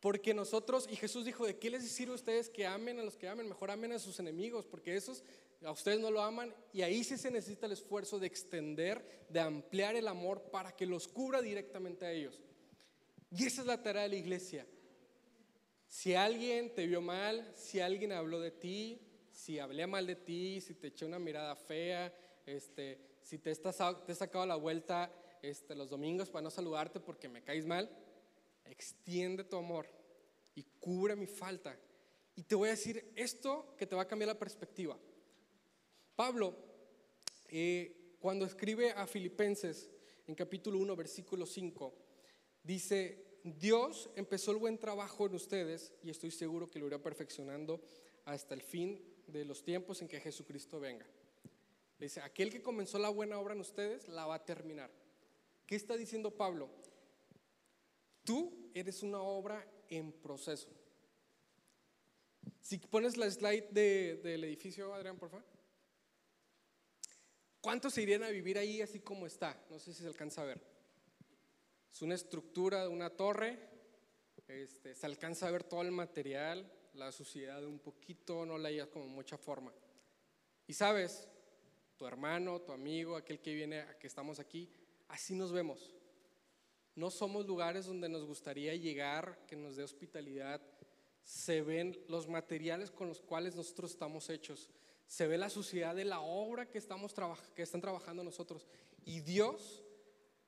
[0.00, 3.16] Porque nosotros, y Jesús dijo, ¿de qué les sirve a ustedes que amen a los
[3.16, 3.48] que amen?
[3.48, 5.24] Mejor amen a sus enemigos, porque esos
[5.64, 6.54] a ustedes no lo aman.
[6.72, 10.86] Y ahí sí se necesita el esfuerzo de extender, de ampliar el amor para que
[10.86, 12.40] los cubra directamente a ellos.
[13.30, 14.66] Y esa es la tarea de la iglesia.
[15.88, 19.00] Si alguien te vio mal, si alguien habló de ti,
[19.32, 22.14] si hablé mal de ti, si te eché una mirada fea,
[22.46, 25.10] este, si te, estás, te he sacado la vuelta
[25.42, 27.90] este, los domingos para no saludarte porque me caes mal,
[28.64, 29.86] extiende tu amor
[30.54, 31.78] y cubre mi falta.
[32.34, 34.98] Y te voy a decir esto que te va a cambiar la perspectiva.
[36.14, 36.54] Pablo,
[37.48, 39.90] eh, cuando escribe a Filipenses
[40.26, 41.94] en capítulo 1, versículo 5,
[42.62, 47.80] dice, Dios empezó el buen trabajo en ustedes y estoy seguro que lo irá perfeccionando
[48.24, 51.06] hasta el fin de los tiempos en que Jesucristo venga.
[51.98, 54.90] Dice, aquel que comenzó la buena obra en ustedes la va a terminar.
[55.68, 56.70] ¿Qué está diciendo Pablo?
[58.24, 60.70] Tú eres una obra en proceso.
[62.62, 63.68] Si pones la slide
[64.22, 65.44] del edificio, Adrián, por favor.
[67.60, 69.62] ¿Cuántos se irían a vivir ahí así como está?
[69.68, 70.62] No sé si se alcanza a ver.
[71.92, 73.58] Es una estructura de una torre.
[74.46, 78.70] Este, se alcanza a ver todo el material, la suciedad de un poquito, no la
[78.70, 79.74] hayas como mucha forma.
[80.66, 81.28] Y sabes,
[81.98, 84.72] tu hermano, tu amigo, aquel que viene que estamos aquí,
[85.08, 85.94] así nos vemos.
[86.94, 90.60] No somos lugares donde nos gustaría llegar, que nos dé hospitalidad.
[91.22, 94.68] Se ven los materiales con los cuales nosotros estamos hechos.
[95.06, 97.14] Se ve la suciedad de la obra que, estamos
[97.54, 98.66] que están trabajando nosotros.
[99.04, 99.82] Y Dios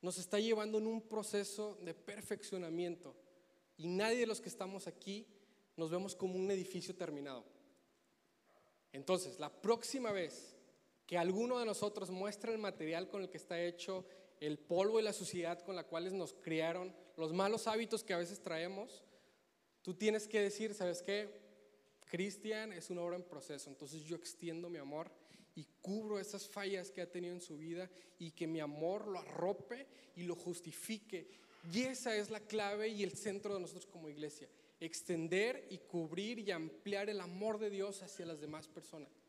[0.01, 3.15] nos está llevando en un proceso de perfeccionamiento.
[3.77, 5.25] Y nadie de los que estamos aquí
[5.77, 7.45] nos vemos como un edificio terminado.
[8.91, 10.57] Entonces, la próxima vez
[11.07, 14.05] que alguno de nosotros muestra el material con el que está hecho,
[14.41, 18.17] el polvo y la suciedad con la cuales nos criaron, los malos hábitos que a
[18.17, 19.03] veces traemos,
[19.83, 21.39] tú tienes que decir, ¿sabes qué?
[22.09, 25.11] Cristian es una obra en proceso, entonces yo extiendo mi amor
[25.55, 29.19] y cubro esas fallas que ha tenido en su vida y que mi amor lo
[29.19, 31.29] arrope y lo justifique.
[31.71, 34.49] Y esa es la clave y el centro de nosotros como iglesia,
[34.79, 39.20] extender y cubrir y ampliar el amor de Dios hacia las demás personas.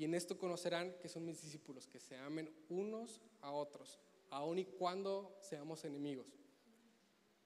[0.00, 4.58] Y en esto conocerán que son mis discípulos, que se amen unos a otros, aun
[4.58, 6.26] y cuando seamos enemigos.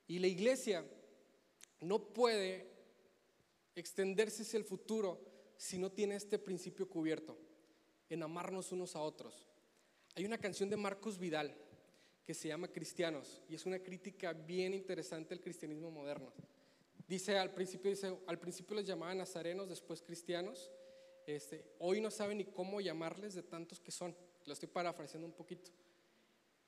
[0.07, 0.88] Y la iglesia
[1.81, 2.71] no puede
[3.75, 5.21] extenderse hacia el futuro
[5.57, 7.37] si no tiene este principio cubierto,
[8.09, 9.49] en amarnos unos a otros.
[10.14, 11.57] Hay una canción de Marcos Vidal
[12.25, 16.33] que se llama Cristianos y es una crítica bien interesante al cristianismo moderno.
[17.09, 20.71] Dice al principio, dice, al principio los llamaban nazarenos, después cristianos
[21.26, 24.16] este, hoy no saben ni cómo llamarles de tantos que son.
[24.46, 25.70] Lo estoy parafraseando un poquito.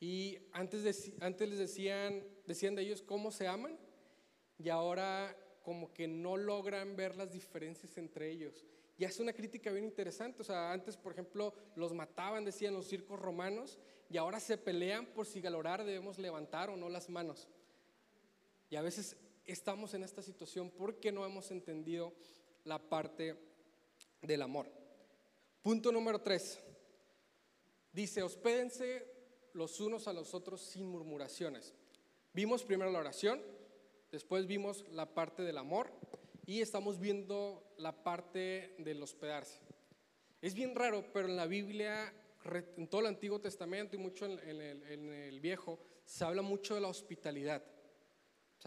[0.01, 3.79] Y antes, antes les decían, decían de ellos cómo se aman
[4.59, 8.65] y ahora como que no logran ver las diferencias entre ellos.
[8.99, 10.43] Y es una crítica bien interesante.
[10.43, 15.07] O sea, antes, por ejemplo, los mataban, decían los circos romanos, y ahora se pelean
[15.07, 17.49] por si galorar debemos levantar o no las manos.
[18.71, 22.15] Y a veces estamos en esta situación porque no hemos entendido
[22.65, 23.37] la parte
[24.23, 24.71] del amor.
[25.63, 26.59] Punto número tres.
[27.93, 29.07] Dice, hospédense
[29.53, 31.75] los unos a los otros sin murmuraciones.
[32.33, 33.41] Vimos primero la oración,
[34.13, 35.91] después vimos la parte del amor
[36.45, 39.61] y estamos viendo la parte del hospedarse.
[40.43, 42.13] Es bien raro, pero en la Biblia,
[42.77, 46.75] en todo el Antiguo Testamento y mucho en, el, en el Viejo, se habla mucho
[46.75, 47.65] de la hospitalidad.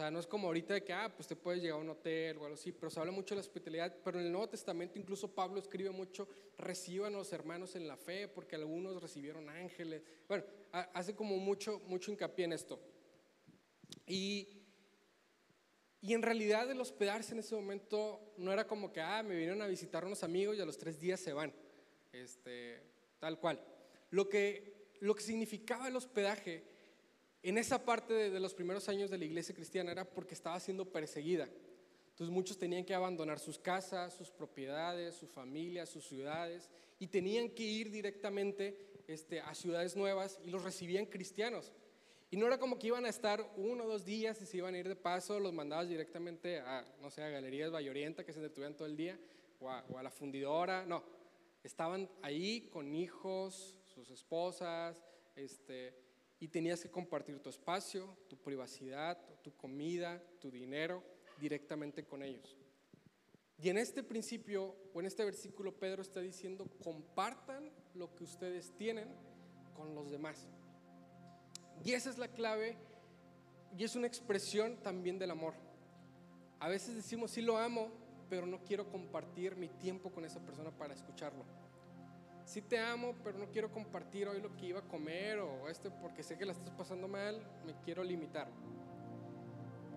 [0.00, 2.38] Sea, no es como ahorita de que, ah, pues te puedes llegar a un hotel
[2.38, 4.98] o algo así, pero se habla mucho de la hospitalidad, pero en el Nuevo Testamento
[4.98, 10.02] incluso Pablo escribe mucho, reciban a los hermanos en la fe, porque algunos recibieron ángeles.
[10.26, 12.80] Bueno, hace como mucho, mucho hincapié en esto.
[14.06, 14.62] Y,
[16.00, 19.60] y en realidad el hospedarse en ese momento no era como que, ah, me vinieron
[19.60, 21.52] a visitar unos amigos y a los tres días se van,
[22.10, 22.80] este,
[23.18, 23.62] tal cual.
[24.08, 26.69] Lo que, lo que significaba el hospedaje
[27.42, 30.84] en esa parte de, los primeros años de la iglesia cristiana era porque estaba siendo
[30.84, 31.48] perseguida.
[32.10, 37.48] Entonces muchos tenían que abandonar sus casas, sus propiedades, sus familias, sus ciudades y tenían
[37.48, 38.76] que ir directamente
[39.06, 41.72] este, a ciudades nuevas y los recibían cristianos.
[42.30, 44.74] Y no era como que iban a estar uno o dos días y se iban
[44.74, 48.40] a ir de paso, los mandabas directamente a, no sé, a Galerías Vallorienta que se
[48.40, 49.18] detuvieran todo el día
[49.58, 51.02] o a, o a la fundidora, no.
[51.64, 55.02] Estaban ahí con hijos, sus esposas,
[55.34, 55.94] este,
[56.40, 61.04] y tenías que compartir tu espacio, tu privacidad, tu comida, tu dinero
[61.38, 62.56] directamente con ellos.
[63.62, 68.74] Y en este principio o en este versículo Pedro está diciendo, compartan lo que ustedes
[68.76, 69.08] tienen
[69.76, 70.48] con los demás.
[71.84, 72.78] Y esa es la clave
[73.76, 75.52] y es una expresión también del amor.
[76.58, 77.90] A veces decimos, sí lo amo,
[78.30, 81.44] pero no quiero compartir mi tiempo con esa persona para escucharlo.
[82.50, 85.88] Sí te amo, pero no quiero compartir hoy lo que iba a comer o este
[85.88, 88.48] porque sé que la estás pasando mal, me quiero limitar.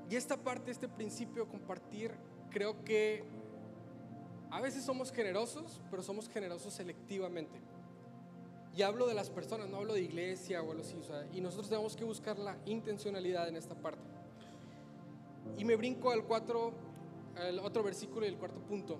[0.07, 2.11] Y esta parte, este principio compartir,
[2.51, 3.23] creo que
[4.51, 7.59] a veces somos generosos, pero somos generosos selectivamente.
[8.77, 10.95] Y hablo de las personas, no hablo de iglesia o algo así.
[11.31, 14.03] y nosotros tenemos que buscar la intencionalidad en esta parte.
[15.57, 16.71] Y me brinco al, cuatro,
[17.35, 18.99] al otro versículo y el cuarto punto.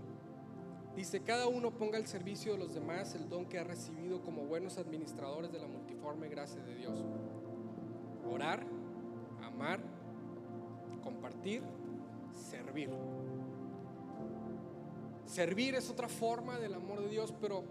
[0.95, 4.45] Dice, cada uno ponga al servicio de los demás el don que ha recibido como
[4.45, 7.03] buenos administradores de la multiforme gracia de Dios.
[8.31, 8.63] Orar,
[9.43, 9.79] amar,
[11.01, 11.63] compartir,
[12.31, 12.91] servir.
[15.25, 17.63] Servir es otra forma del amor de Dios, pero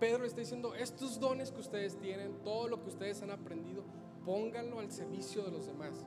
[0.00, 3.84] Pedro está diciendo, estos dones que ustedes tienen, todo lo que ustedes han aprendido,
[4.24, 6.04] pónganlo al servicio de los demás.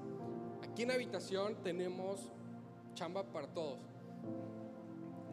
[0.62, 2.32] Aquí en habitación tenemos
[2.96, 3.80] chamba para todos.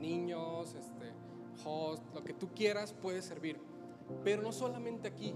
[0.07, 1.13] Niños, este,
[1.65, 3.59] host, lo que tú quieras puede servir.
[4.23, 5.35] Pero no solamente aquí,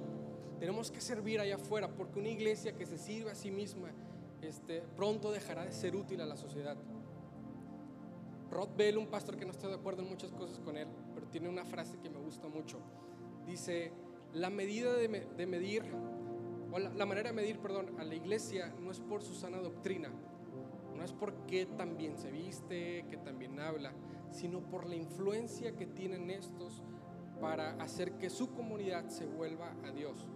[0.60, 3.88] tenemos que servir allá afuera, porque una iglesia que se sirve a sí misma
[4.42, 6.76] este, pronto dejará de ser útil a la sociedad.
[8.48, 11.26] Rod Bell, un pastor que no estoy de acuerdo en muchas cosas con él, pero
[11.26, 12.78] tiene una frase que me gusta mucho.
[13.46, 13.92] Dice,
[14.34, 15.82] la medida de, medir,
[16.72, 20.10] o la, manera de medir, perdón, a la iglesia no es por su sana doctrina,
[20.96, 23.92] no es por qué tan bien se viste, que tan bien habla,
[24.30, 26.82] sino por la influencia que tienen estos
[27.40, 30.28] para hacer que su comunidad se vuelva a Dios.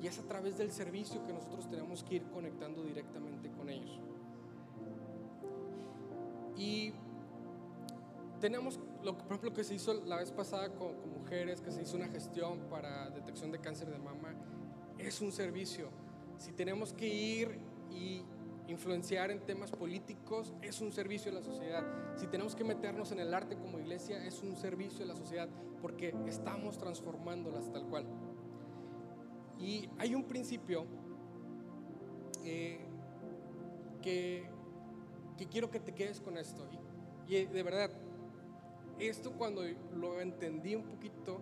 [0.00, 4.00] Y es a través del servicio que nosotros tenemos que ir conectando directamente con ellos.
[6.56, 6.92] Y
[8.40, 11.96] tenemos, lo, por ejemplo, que se hizo la vez pasada con, mujeres, que se hizo
[11.96, 14.34] una gestión para detección de cáncer de mama,
[14.98, 15.88] es un servicio.
[16.38, 17.58] Si tenemos que ir
[17.90, 18.22] y
[18.68, 21.84] influenciar en temas políticos, es un servicio a la sociedad.
[22.16, 25.48] Si tenemos que meternos en el arte como iglesia, es un servicio a la sociedad,
[25.80, 28.06] porque estamos transformándolas tal cual.
[29.58, 30.84] Y hay un principio
[32.44, 32.80] eh,
[34.02, 34.48] que,
[35.38, 36.66] que, quiero que te quedes con esto.
[37.26, 37.90] Y, y de verdad,
[38.98, 39.62] esto cuando
[39.94, 41.40] lo entendí un poquito,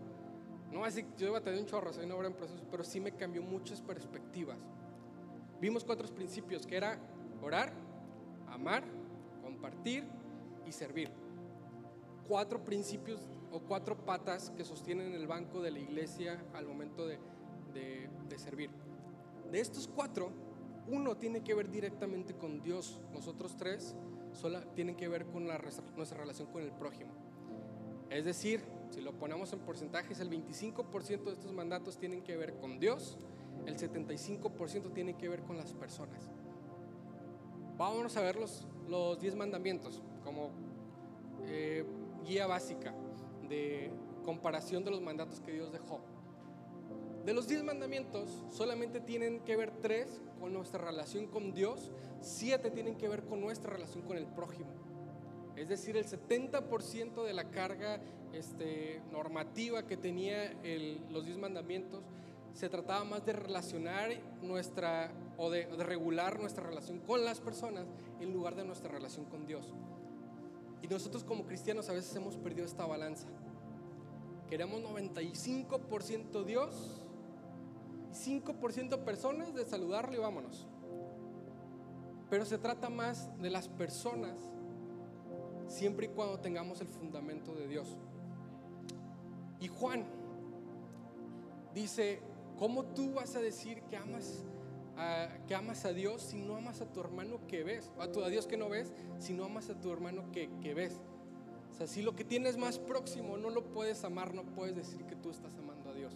[0.72, 3.42] no así yo tener un chorro, soy una obra en proceso, pero sí me cambió
[3.42, 4.58] muchas perspectivas.
[5.60, 6.98] Vimos cuatro principios, que era
[7.44, 7.72] orar,
[8.48, 8.84] amar,
[9.42, 10.04] compartir
[10.66, 11.10] y servir.
[12.26, 13.20] Cuatro principios
[13.52, 17.18] o cuatro patas que sostienen el banco de la iglesia al momento de,
[17.74, 18.70] de servir.
[19.50, 20.32] De estos cuatro,
[20.88, 23.00] uno tiene que ver directamente con Dios.
[23.12, 23.94] Nosotros tres
[24.32, 25.60] solo tienen que ver con la,
[25.96, 27.12] nuestra relación con el prójimo.
[28.10, 32.54] Es decir, si lo ponemos en porcentajes, el 25% de estos mandatos tienen que ver
[32.56, 33.18] con Dios,
[33.66, 36.30] el 75% tiene que ver con las personas.
[37.76, 40.50] Vámonos a ver los, los 10 mandamientos como
[41.46, 41.84] eh,
[42.24, 42.94] guía básica
[43.48, 43.90] de
[44.24, 46.00] comparación de los mandatos que Dios dejó.
[47.24, 52.70] De los 10 mandamientos, solamente tienen que ver 3 con nuestra relación con Dios, 7
[52.70, 54.70] tienen que ver con nuestra relación con el prójimo.
[55.56, 58.00] Es decir, el 70% de la carga
[58.32, 60.52] este, normativa que tenía
[61.10, 62.04] los 10 mandamientos
[62.54, 67.86] se trataba más de relacionar nuestra o de, regular nuestra relación con las personas
[68.20, 69.72] en lugar de nuestra relación con Dios.
[70.80, 73.26] Y nosotros como cristianos a veces hemos perdido esta balanza.
[74.48, 77.00] Queremos 95% Dios
[78.12, 80.68] y 5% personas de saludarle y vámonos.
[82.30, 84.36] Pero se trata más de las personas
[85.66, 87.96] siempre y cuando tengamos el fundamento de Dios.
[89.58, 90.04] Y Juan
[91.74, 92.20] dice,
[92.58, 94.44] ¿cómo tú vas a decir que amas
[94.96, 97.90] a, que amas a Dios si no amas a tu hermano que ves?
[97.98, 100.74] A, tu, a Dios que no ves, si no amas a tu hermano que, que
[100.74, 101.00] ves.
[101.72, 105.04] O sea, si lo que tienes más próximo no lo puedes amar, no puedes decir
[105.04, 106.12] que tú estás amando a Dios.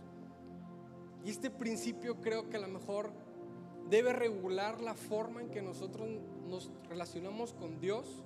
[1.24, 3.10] Y este principio creo que a lo mejor
[3.90, 6.08] debe regular la forma en que nosotros
[6.48, 8.22] nos relacionamos con Dios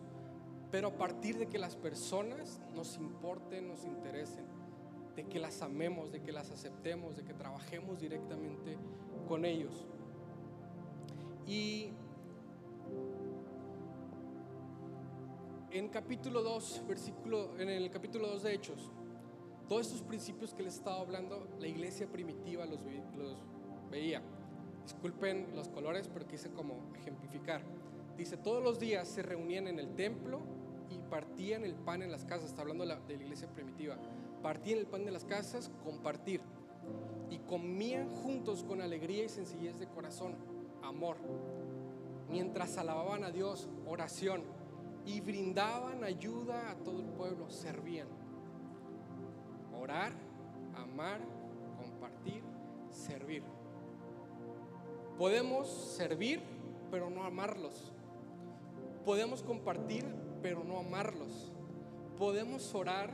[0.73, 4.47] pero a partir de que las personas nos importen, nos interesen,
[5.15, 8.77] de que las amemos, de que las aceptemos, de que trabajemos directamente
[9.29, 9.87] con ellos.
[11.47, 11.91] Y
[15.71, 18.91] en capítulo 2, versículo, en el capítulo 2 de Hechos,
[19.69, 22.81] todos estos principios que les estaba hablando, la iglesia primitiva los,
[23.91, 24.23] veía.
[24.85, 27.63] Disculpen los colores, pero quise como ejemplificar.
[28.17, 30.41] Dice, todos los días se reunían en el templo
[30.91, 33.97] y partían el pan en las casas, está hablando de la, de la iglesia primitiva,
[34.43, 36.41] partían el pan de las casas, compartir,
[37.31, 40.35] y comían juntos con alegría y sencillez de corazón,
[40.83, 41.17] amor,
[42.29, 44.43] mientras alababan a Dios, oración,
[45.07, 48.09] y brindaban ayuda a todo el pueblo, servían.
[49.81, 50.13] Orar,
[50.77, 51.21] amar,
[51.77, 52.43] compartir,
[52.91, 53.43] servir.
[55.19, 56.41] Podemos servir,
[56.91, 57.93] pero no amarlos.
[59.05, 60.05] Podemos compartir,
[60.43, 61.53] pero no amarlos.
[62.17, 63.11] Podemos orar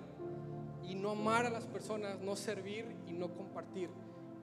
[0.89, 3.91] y no amar a las personas, no servir y no compartir.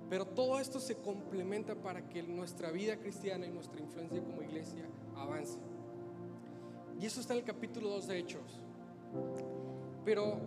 [0.10, 4.86] Pero todo esto se complementa para que nuestra vida cristiana y nuestra influencia como iglesia
[5.16, 5.58] avance.
[7.00, 8.62] Y eso está en el capítulo 2 de Hechos.
[10.06, 10.38] Pero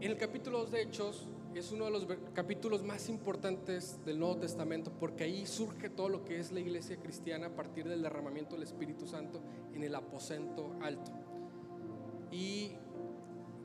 [0.00, 4.36] en el capítulo 2 de Hechos es uno de los capítulos más importantes del Nuevo
[4.36, 8.54] Testamento porque ahí surge todo lo que es la iglesia cristiana a partir del derramamiento
[8.54, 9.40] del Espíritu Santo
[9.74, 11.10] en el aposento alto.
[12.30, 12.70] Y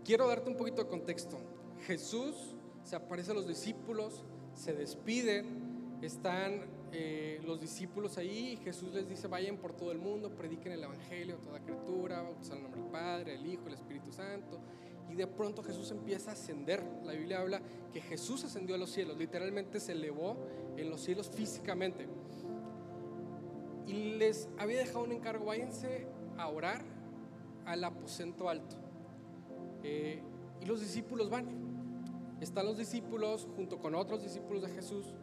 [0.04, 1.38] quiero darte un poquito de contexto.
[1.86, 4.24] Jesús se aparece a los discípulos,
[4.54, 6.62] se despiden, están
[6.92, 10.84] eh, los discípulos ahí y Jesús les dice, vayan por todo el mundo, prediquen el
[10.84, 14.60] Evangelio a toda criatura, bautizan el nombre del Padre, el Hijo, el Espíritu Santo.
[15.10, 16.84] Y de pronto Jesús empieza a ascender.
[17.04, 17.62] La Biblia habla
[17.92, 20.38] que Jesús ascendió a los cielos, literalmente se elevó
[20.78, 22.08] en los cielos físicamente.
[23.88, 26.08] Y les había dejado un encargo, váyanse
[26.38, 26.84] a orar
[27.66, 28.76] al aposento alto.
[29.84, 30.22] Eh,
[30.62, 31.63] y los discípulos van.
[32.42, 35.14] Están los discípulos junto con otros discípulos de Jesús.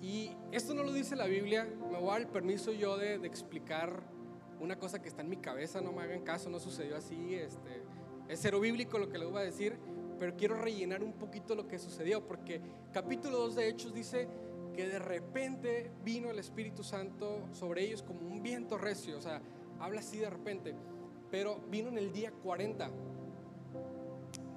[0.00, 3.14] Y esto no lo dice la Biblia, me voy a dar el permiso yo de,
[3.26, 4.02] explicar
[4.60, 7.82] una cosa que está en mi cabeza, no me hagan caso, no sucedió así, este,
[8.28, 9.78] es cero bíblico lo que les voy a decir,
[10.18, 12.60] pero quiero rellenar un poquito lo que sucedió, porque
[12.92, 14.28] capítulo 2 de Hechos dice
[14.74, 19.40] que de repente vino el Espíritu Santo sobre ellos como un viento recio, o sea,
[19.78, 20.74] habla así de repente,
[21.30, 22.90] pero vino en el día 40.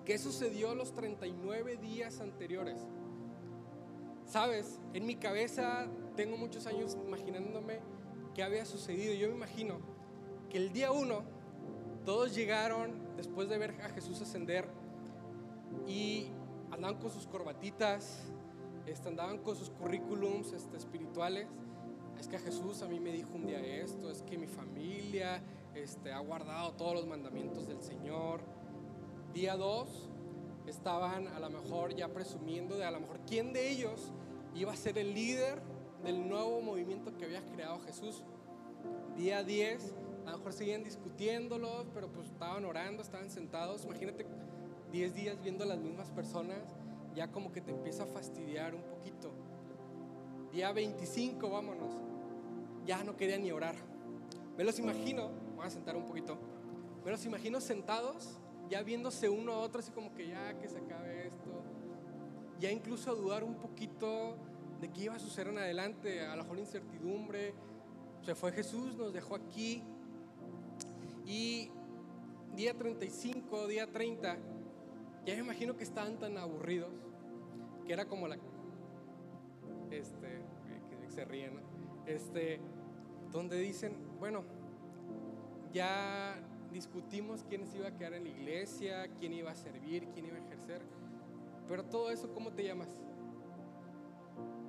[0.08, 2.80] ¿Qué sucedió los 39 días anteriores?
[4.26, 5.86] Sabes, en mi cabeza
[6.16, 7.82] tengo muchos años imaginándome
[8.34, 9.14] qué había sucedido.
[9.14, 9.82] Yo me imagino
[10.50, 11.24] que el día 1
[12.06, 14.70] todos llegaron después de ver a Jesús ascender
[15.86, 16.28] y
[16.72, 18.22] andaban con sus corbatitas,
[18.86, 21.50] este, andaban con sus currículums este, espirituales.
[22.18, 25.44] Es que Jesús a mí me dijo un día esto, es que mi familia
[25.76, 28.56] este, ha guardado todos los mandamientos del Señor
[29.38, 29.88] Día 2
[30.66, 34.12] estaban a lo mejor ya presumiendo de a lo mejor quién de ellos
[34.56, 35.62] iba a ser el líder
[36.04, 38.24] del nuevo movimiento que había creado Jesús.
[39.16, 39.94] Día 10,
[40.26, 43.86] a lo mejor seguían discutiéndolos, pero pues estaban orando, estaban sentados.
[43.86, 44.26] Imagínate
[44.92, 46.58] 10 días viendo las mismas personas,
[47.14, 49.30] ya como que te empieza a fastidiar un poquito.
[50.52, 51.94] Día 25, vámonos.
[52.88, 53.76] Ya no querían ni orar.
[54.58, 56.40] Me los imagino, voy a sentar un poquito.
[57.06, 58.40] Me los imagino sentados
[58.70, 61.64] ya viéndose uno a otro, así como que ya que se acabe esto,
[62.60, 64.38] ya incluso a dudar un poquito
[64.82, 67.54] de qué iba a suceder en adelante, a lo mejor incertidumbre.
[68.22, 69.84] Se fue Jesús, nos dejó aquí.
[71.26, 71.70] Y
[72.56, 74.38] día 35, día 30,
[75.26, 76.92] ya me imagino que estaban tan aburridos
[77.86, 78.38] que era como la.
[79.92, 80.42] Este,
[81.02, 81.62] que se ríen, ¿no?
[82.06, 82.60] Este,
[83.32, 84.44] donde dicen, bueno,
[85.72, 86.38] ya
[86.72, 90.38] discutimos quién se iba a quedar en la iglesia, quién iba a servir, quién iba
[90.38, 90.82] a ejercer.
[91.68, 92.90] Pero todo eso, ¿cómo te llamas?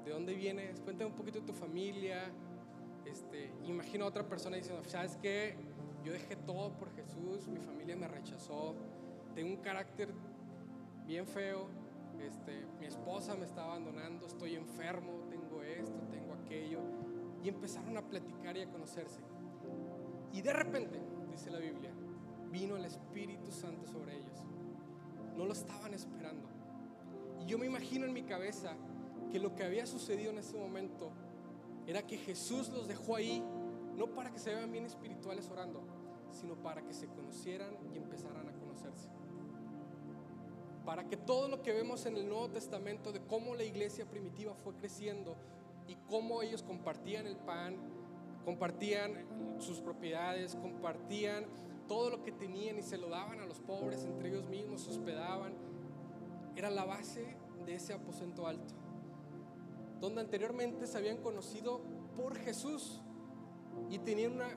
[0.05, 0.81] ¿De dónde vienes?
[0.81, 2.31] Cuéntame un poquito de tu familia.
[3.05, 5.55] Este, imagino a otra persona diciendo, ¿sabes qué?
[6.05, 8.75] Yo dejé todo por Jesús, mi familia me rechazó,
[9.35, 10.13] tengo un carácter
[11.07, 11.69] bien feo,
[12.21, 16.81] este, mi esposa me está abandonando, estoy enfermo, tengo esto, tengo aquello.
[17.43, 19.21] Y empezaron a platicar y a conocerse.
[20.33, 21.91] Y de repente, dice la Biblia,
[22.51, 24.45] vino el Espíritu Santo sobre ellos.
[25.37, 26.49] No lo estaban esperando.
[27.41, 28.75] Y yo me imagino en mi cabeza
[29.31, 31.13] que lo que había sucedido en ese momento
[31.87, 33.43] era que Jesús los dejó ahí,
[33.97, 35.83] no para que se vean bien espirituales orando,
[36.31, 39.09] sino para que se conocieran y empezaran a conocerse.
[40.85, 44.55] Para que todo lo que vemos en el Nuevo Testamento de cómo la iglesia primitiva
[44.55, 45.37] fue creciendo
[45.87, 47.77] y cómo ellos compartían el pan,
[48.45, 49.13] compartían
[49.59, 51.47] sus propiedades, compartían
[51.87, 54.91] todo lo que tenían y se lo daban a los pobres entre ellos mismos, se
[54.91, 55.55] hospedaban.
[56.55, 58.75] Era la base de ese aposento alto,
[60.01, 61.81] donde anteriormente se habían conocido
[62.17, 63.01] por Jesús
[63.91, 64.49] y tenían una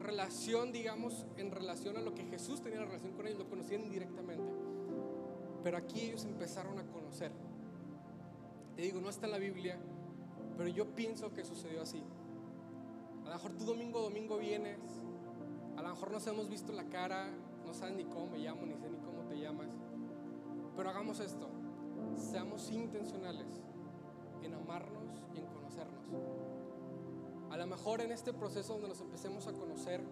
[0.00, 4.50] relación, digamos, en relación a lo que Jesús tenía relación con ellos, lo conocían indirectamente.
[5.62, 7.32] Pero aquí ellos empezaron a conocer.
[8.76, 9.78] Te digo, no está en la Biblia,
[10.56, 12.02] pero yo pienso que sucedió así.
[13.30, 14.80] A lo mejor tú domingo domingo vienes,
[15.76, 17.30] a lo mejor nos hemos visto la cara,
[17.64, 19.68] no sabes ni cómo me llamo, ni sé ni cómo te llamas.
[20.76, 21.48] Pero hagamos esto,
[22.16, 23.46] seamos intencionales
[24.42, 26.06] en amarnos y en conocernos.
[27.52, 30.02] A lo mejor en este proceso donde nos empecemos a conocer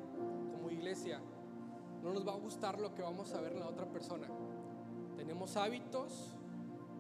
[0.53, 1.21] como iglesia,
[2.05, 4.29] no nos va a gustar lo que vamos a ver en la otra persona.
[5.17, 6.37] Tenemos hábitos,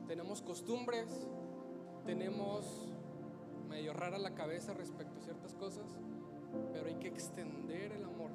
[0.08, 1.28] tenemos costumbres,
[2.04, 2.88] tenemos
[3.68, 5.86] medio rara la cabeza respecto a ciertas cosas,
[6.72, 8.30] pero hay que extender el amor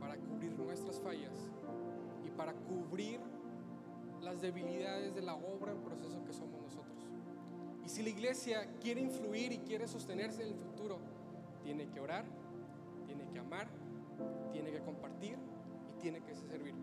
[0.00, 1.50] para cubrir nuestras fallas
[2.24, 3.20] y para cubrir
[4.20, 7.06] las debilidades de la obra en proceso que somos nosotros.
[7.84, 10.98] Y si la iglesia quiere influir y quiere sostenerse en el futuro,
[11.62, 12.24] tiene que orar,
[13.06, 13.68] tiene que amar,
[14.52, 15.36] tiene que compartir
[15.90, 16.74] y tiene que servir.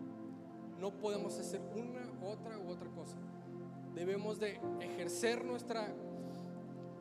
[0.78, 3.16] No podemos hacer una, otra u otra cosa.
[3.94, 5.92] Debemos de ejercer nuestra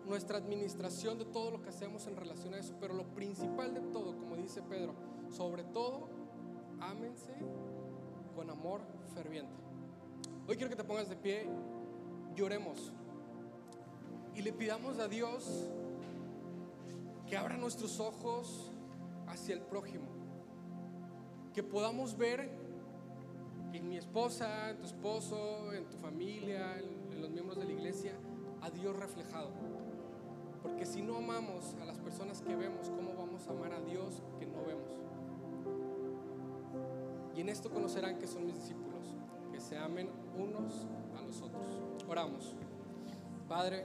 [0.05, 3.81] nuestra administración de todo lo que hacemos en relación a eso, pero lo principal de
[3.81, 4.93] todo, como dice Pedro,
[5.29, 6.09] sobre todo,
[6.79, 7.33] ámense
[8.35, 8.81] con amor
[9.13, 9.53] ferviente.
[10.47, 11.47] Hoy quiero que te pongas de pie,
[12.35, 12.91] lloremos
[14.35, 15.69] y le pidamos a Dios
[17.27, 18.71] que abra nuestros ojos
[19.27, 20.07] hacia el prójimo,
[21.53, 22.49] que podamos ver
[23.73, 28.13] en mi esposa, en tu esposo, en tu familia, en los miembros de la iglesia,
[28.61, 29.49] a Dios reflejado.
[30.71, 34.23] Porque si no amamos a las personas que vemos, ¿cómo vamos a amar a Dios
[34.39, 35.01] que no vemos?
[37.35, 39.17] Y en esto conocerán que son mis discípulos,
[39.51, 40.87] que se amen unos
[41.19, 41.65] a los otros.
[42.07, 42.55] Oramos.
[43.49, 43.83] Padre,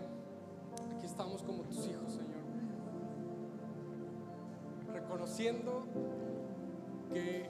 [0.97, 2.45] aquí estamos como tus hijos, Señor.
[4.93, 5.82] Reconociendo
[7.12, 7.49] que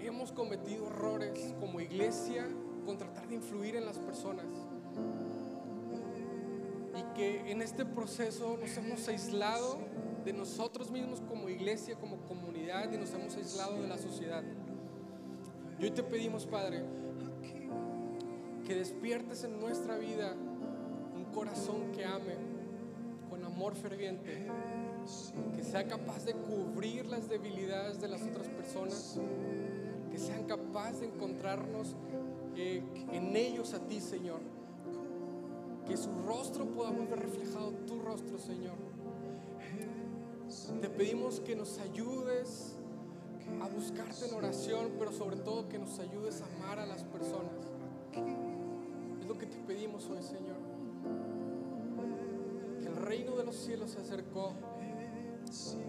[0.00, 2.46] hemos cometido errores como iglesia
[2.84, 4.44] con tratar de influir en las personas
[7.18, 9.78] que en este proceso nos hemos aislado
[10.24, 14.44] de nosotros mismos como iglesia, como comunidad y nos hemos aislado de la sociedad.
[15.80, 16.84] Y hoy te pedimos, Padre,
[18.64, 20.32] que despiertes en nuestra vida
[21.16, 22.36] un corazón que ame
[23.28, 24.46] con amor ferviente,
[25.56, 29.18] que sea capaz de cubrir las debilidades de las otras personas,
[30.12, 31.96] que sean capaces de encontrarnos
[32.54, 34.38] eh, en ellos a ti, Señor
[35.88, 38.76] que su rostro podamos ver reflejado tu rostro, Señor.
[40.82, 42.76] Te pedimos que nos ayudes
[43.62, 47.52] a buscarte en oración, pero sobre todo que nos ayudes a amar a las personas.
[49.18, 50.58] Es lo que te pedimos hoy, Señor.
[52.82, 54.52] Que el reino de los cielos se acercó.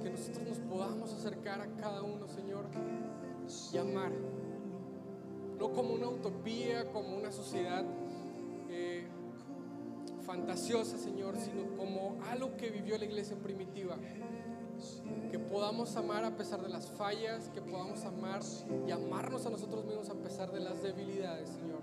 [0.02, 2.66] Que nosotros nos podamos acercar a cada uno, Señor,
[3.74, 4.14] y amar.
[5.60, 7.84] No como una utopía, como una sociedad
[10.30, 13.98] fantasiosa, Señor, sino como algo que vivió la iglesia primitiva.
[15.32, 18.42] Que podamos amar a pesar de las fallas, que podamos amar
[18.88, 21.80] y amarnos a nosotros mismos a pesar de las debilidades, Señor.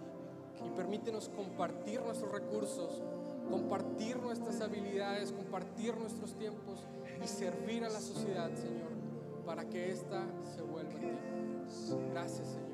[0.65, 3.03] Y permítenos compartir nuestros recursos,
[3.51, 6.87] compartir nuestras habilidades, compartir nuestros tiempos
[7.21, 8.91] y servir a la sociedad, Señor,
[9.45, 10.25] para que ésta
[10.55, 11.11] se vuelva a ti.
[12.13, 12.66] Gracias, Señor.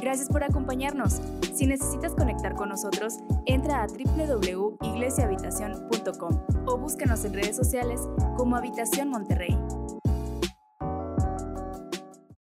[0.00, 1.20] Gracias por acompañarnos.
[1.52, 3.14] Si necesitas conectar con nosotros,
[3.44, 8.02] entra a www.iglesiahabitación.com o búscanos en redes sociales
[8.36, 9.58] como Habitación Monterrey.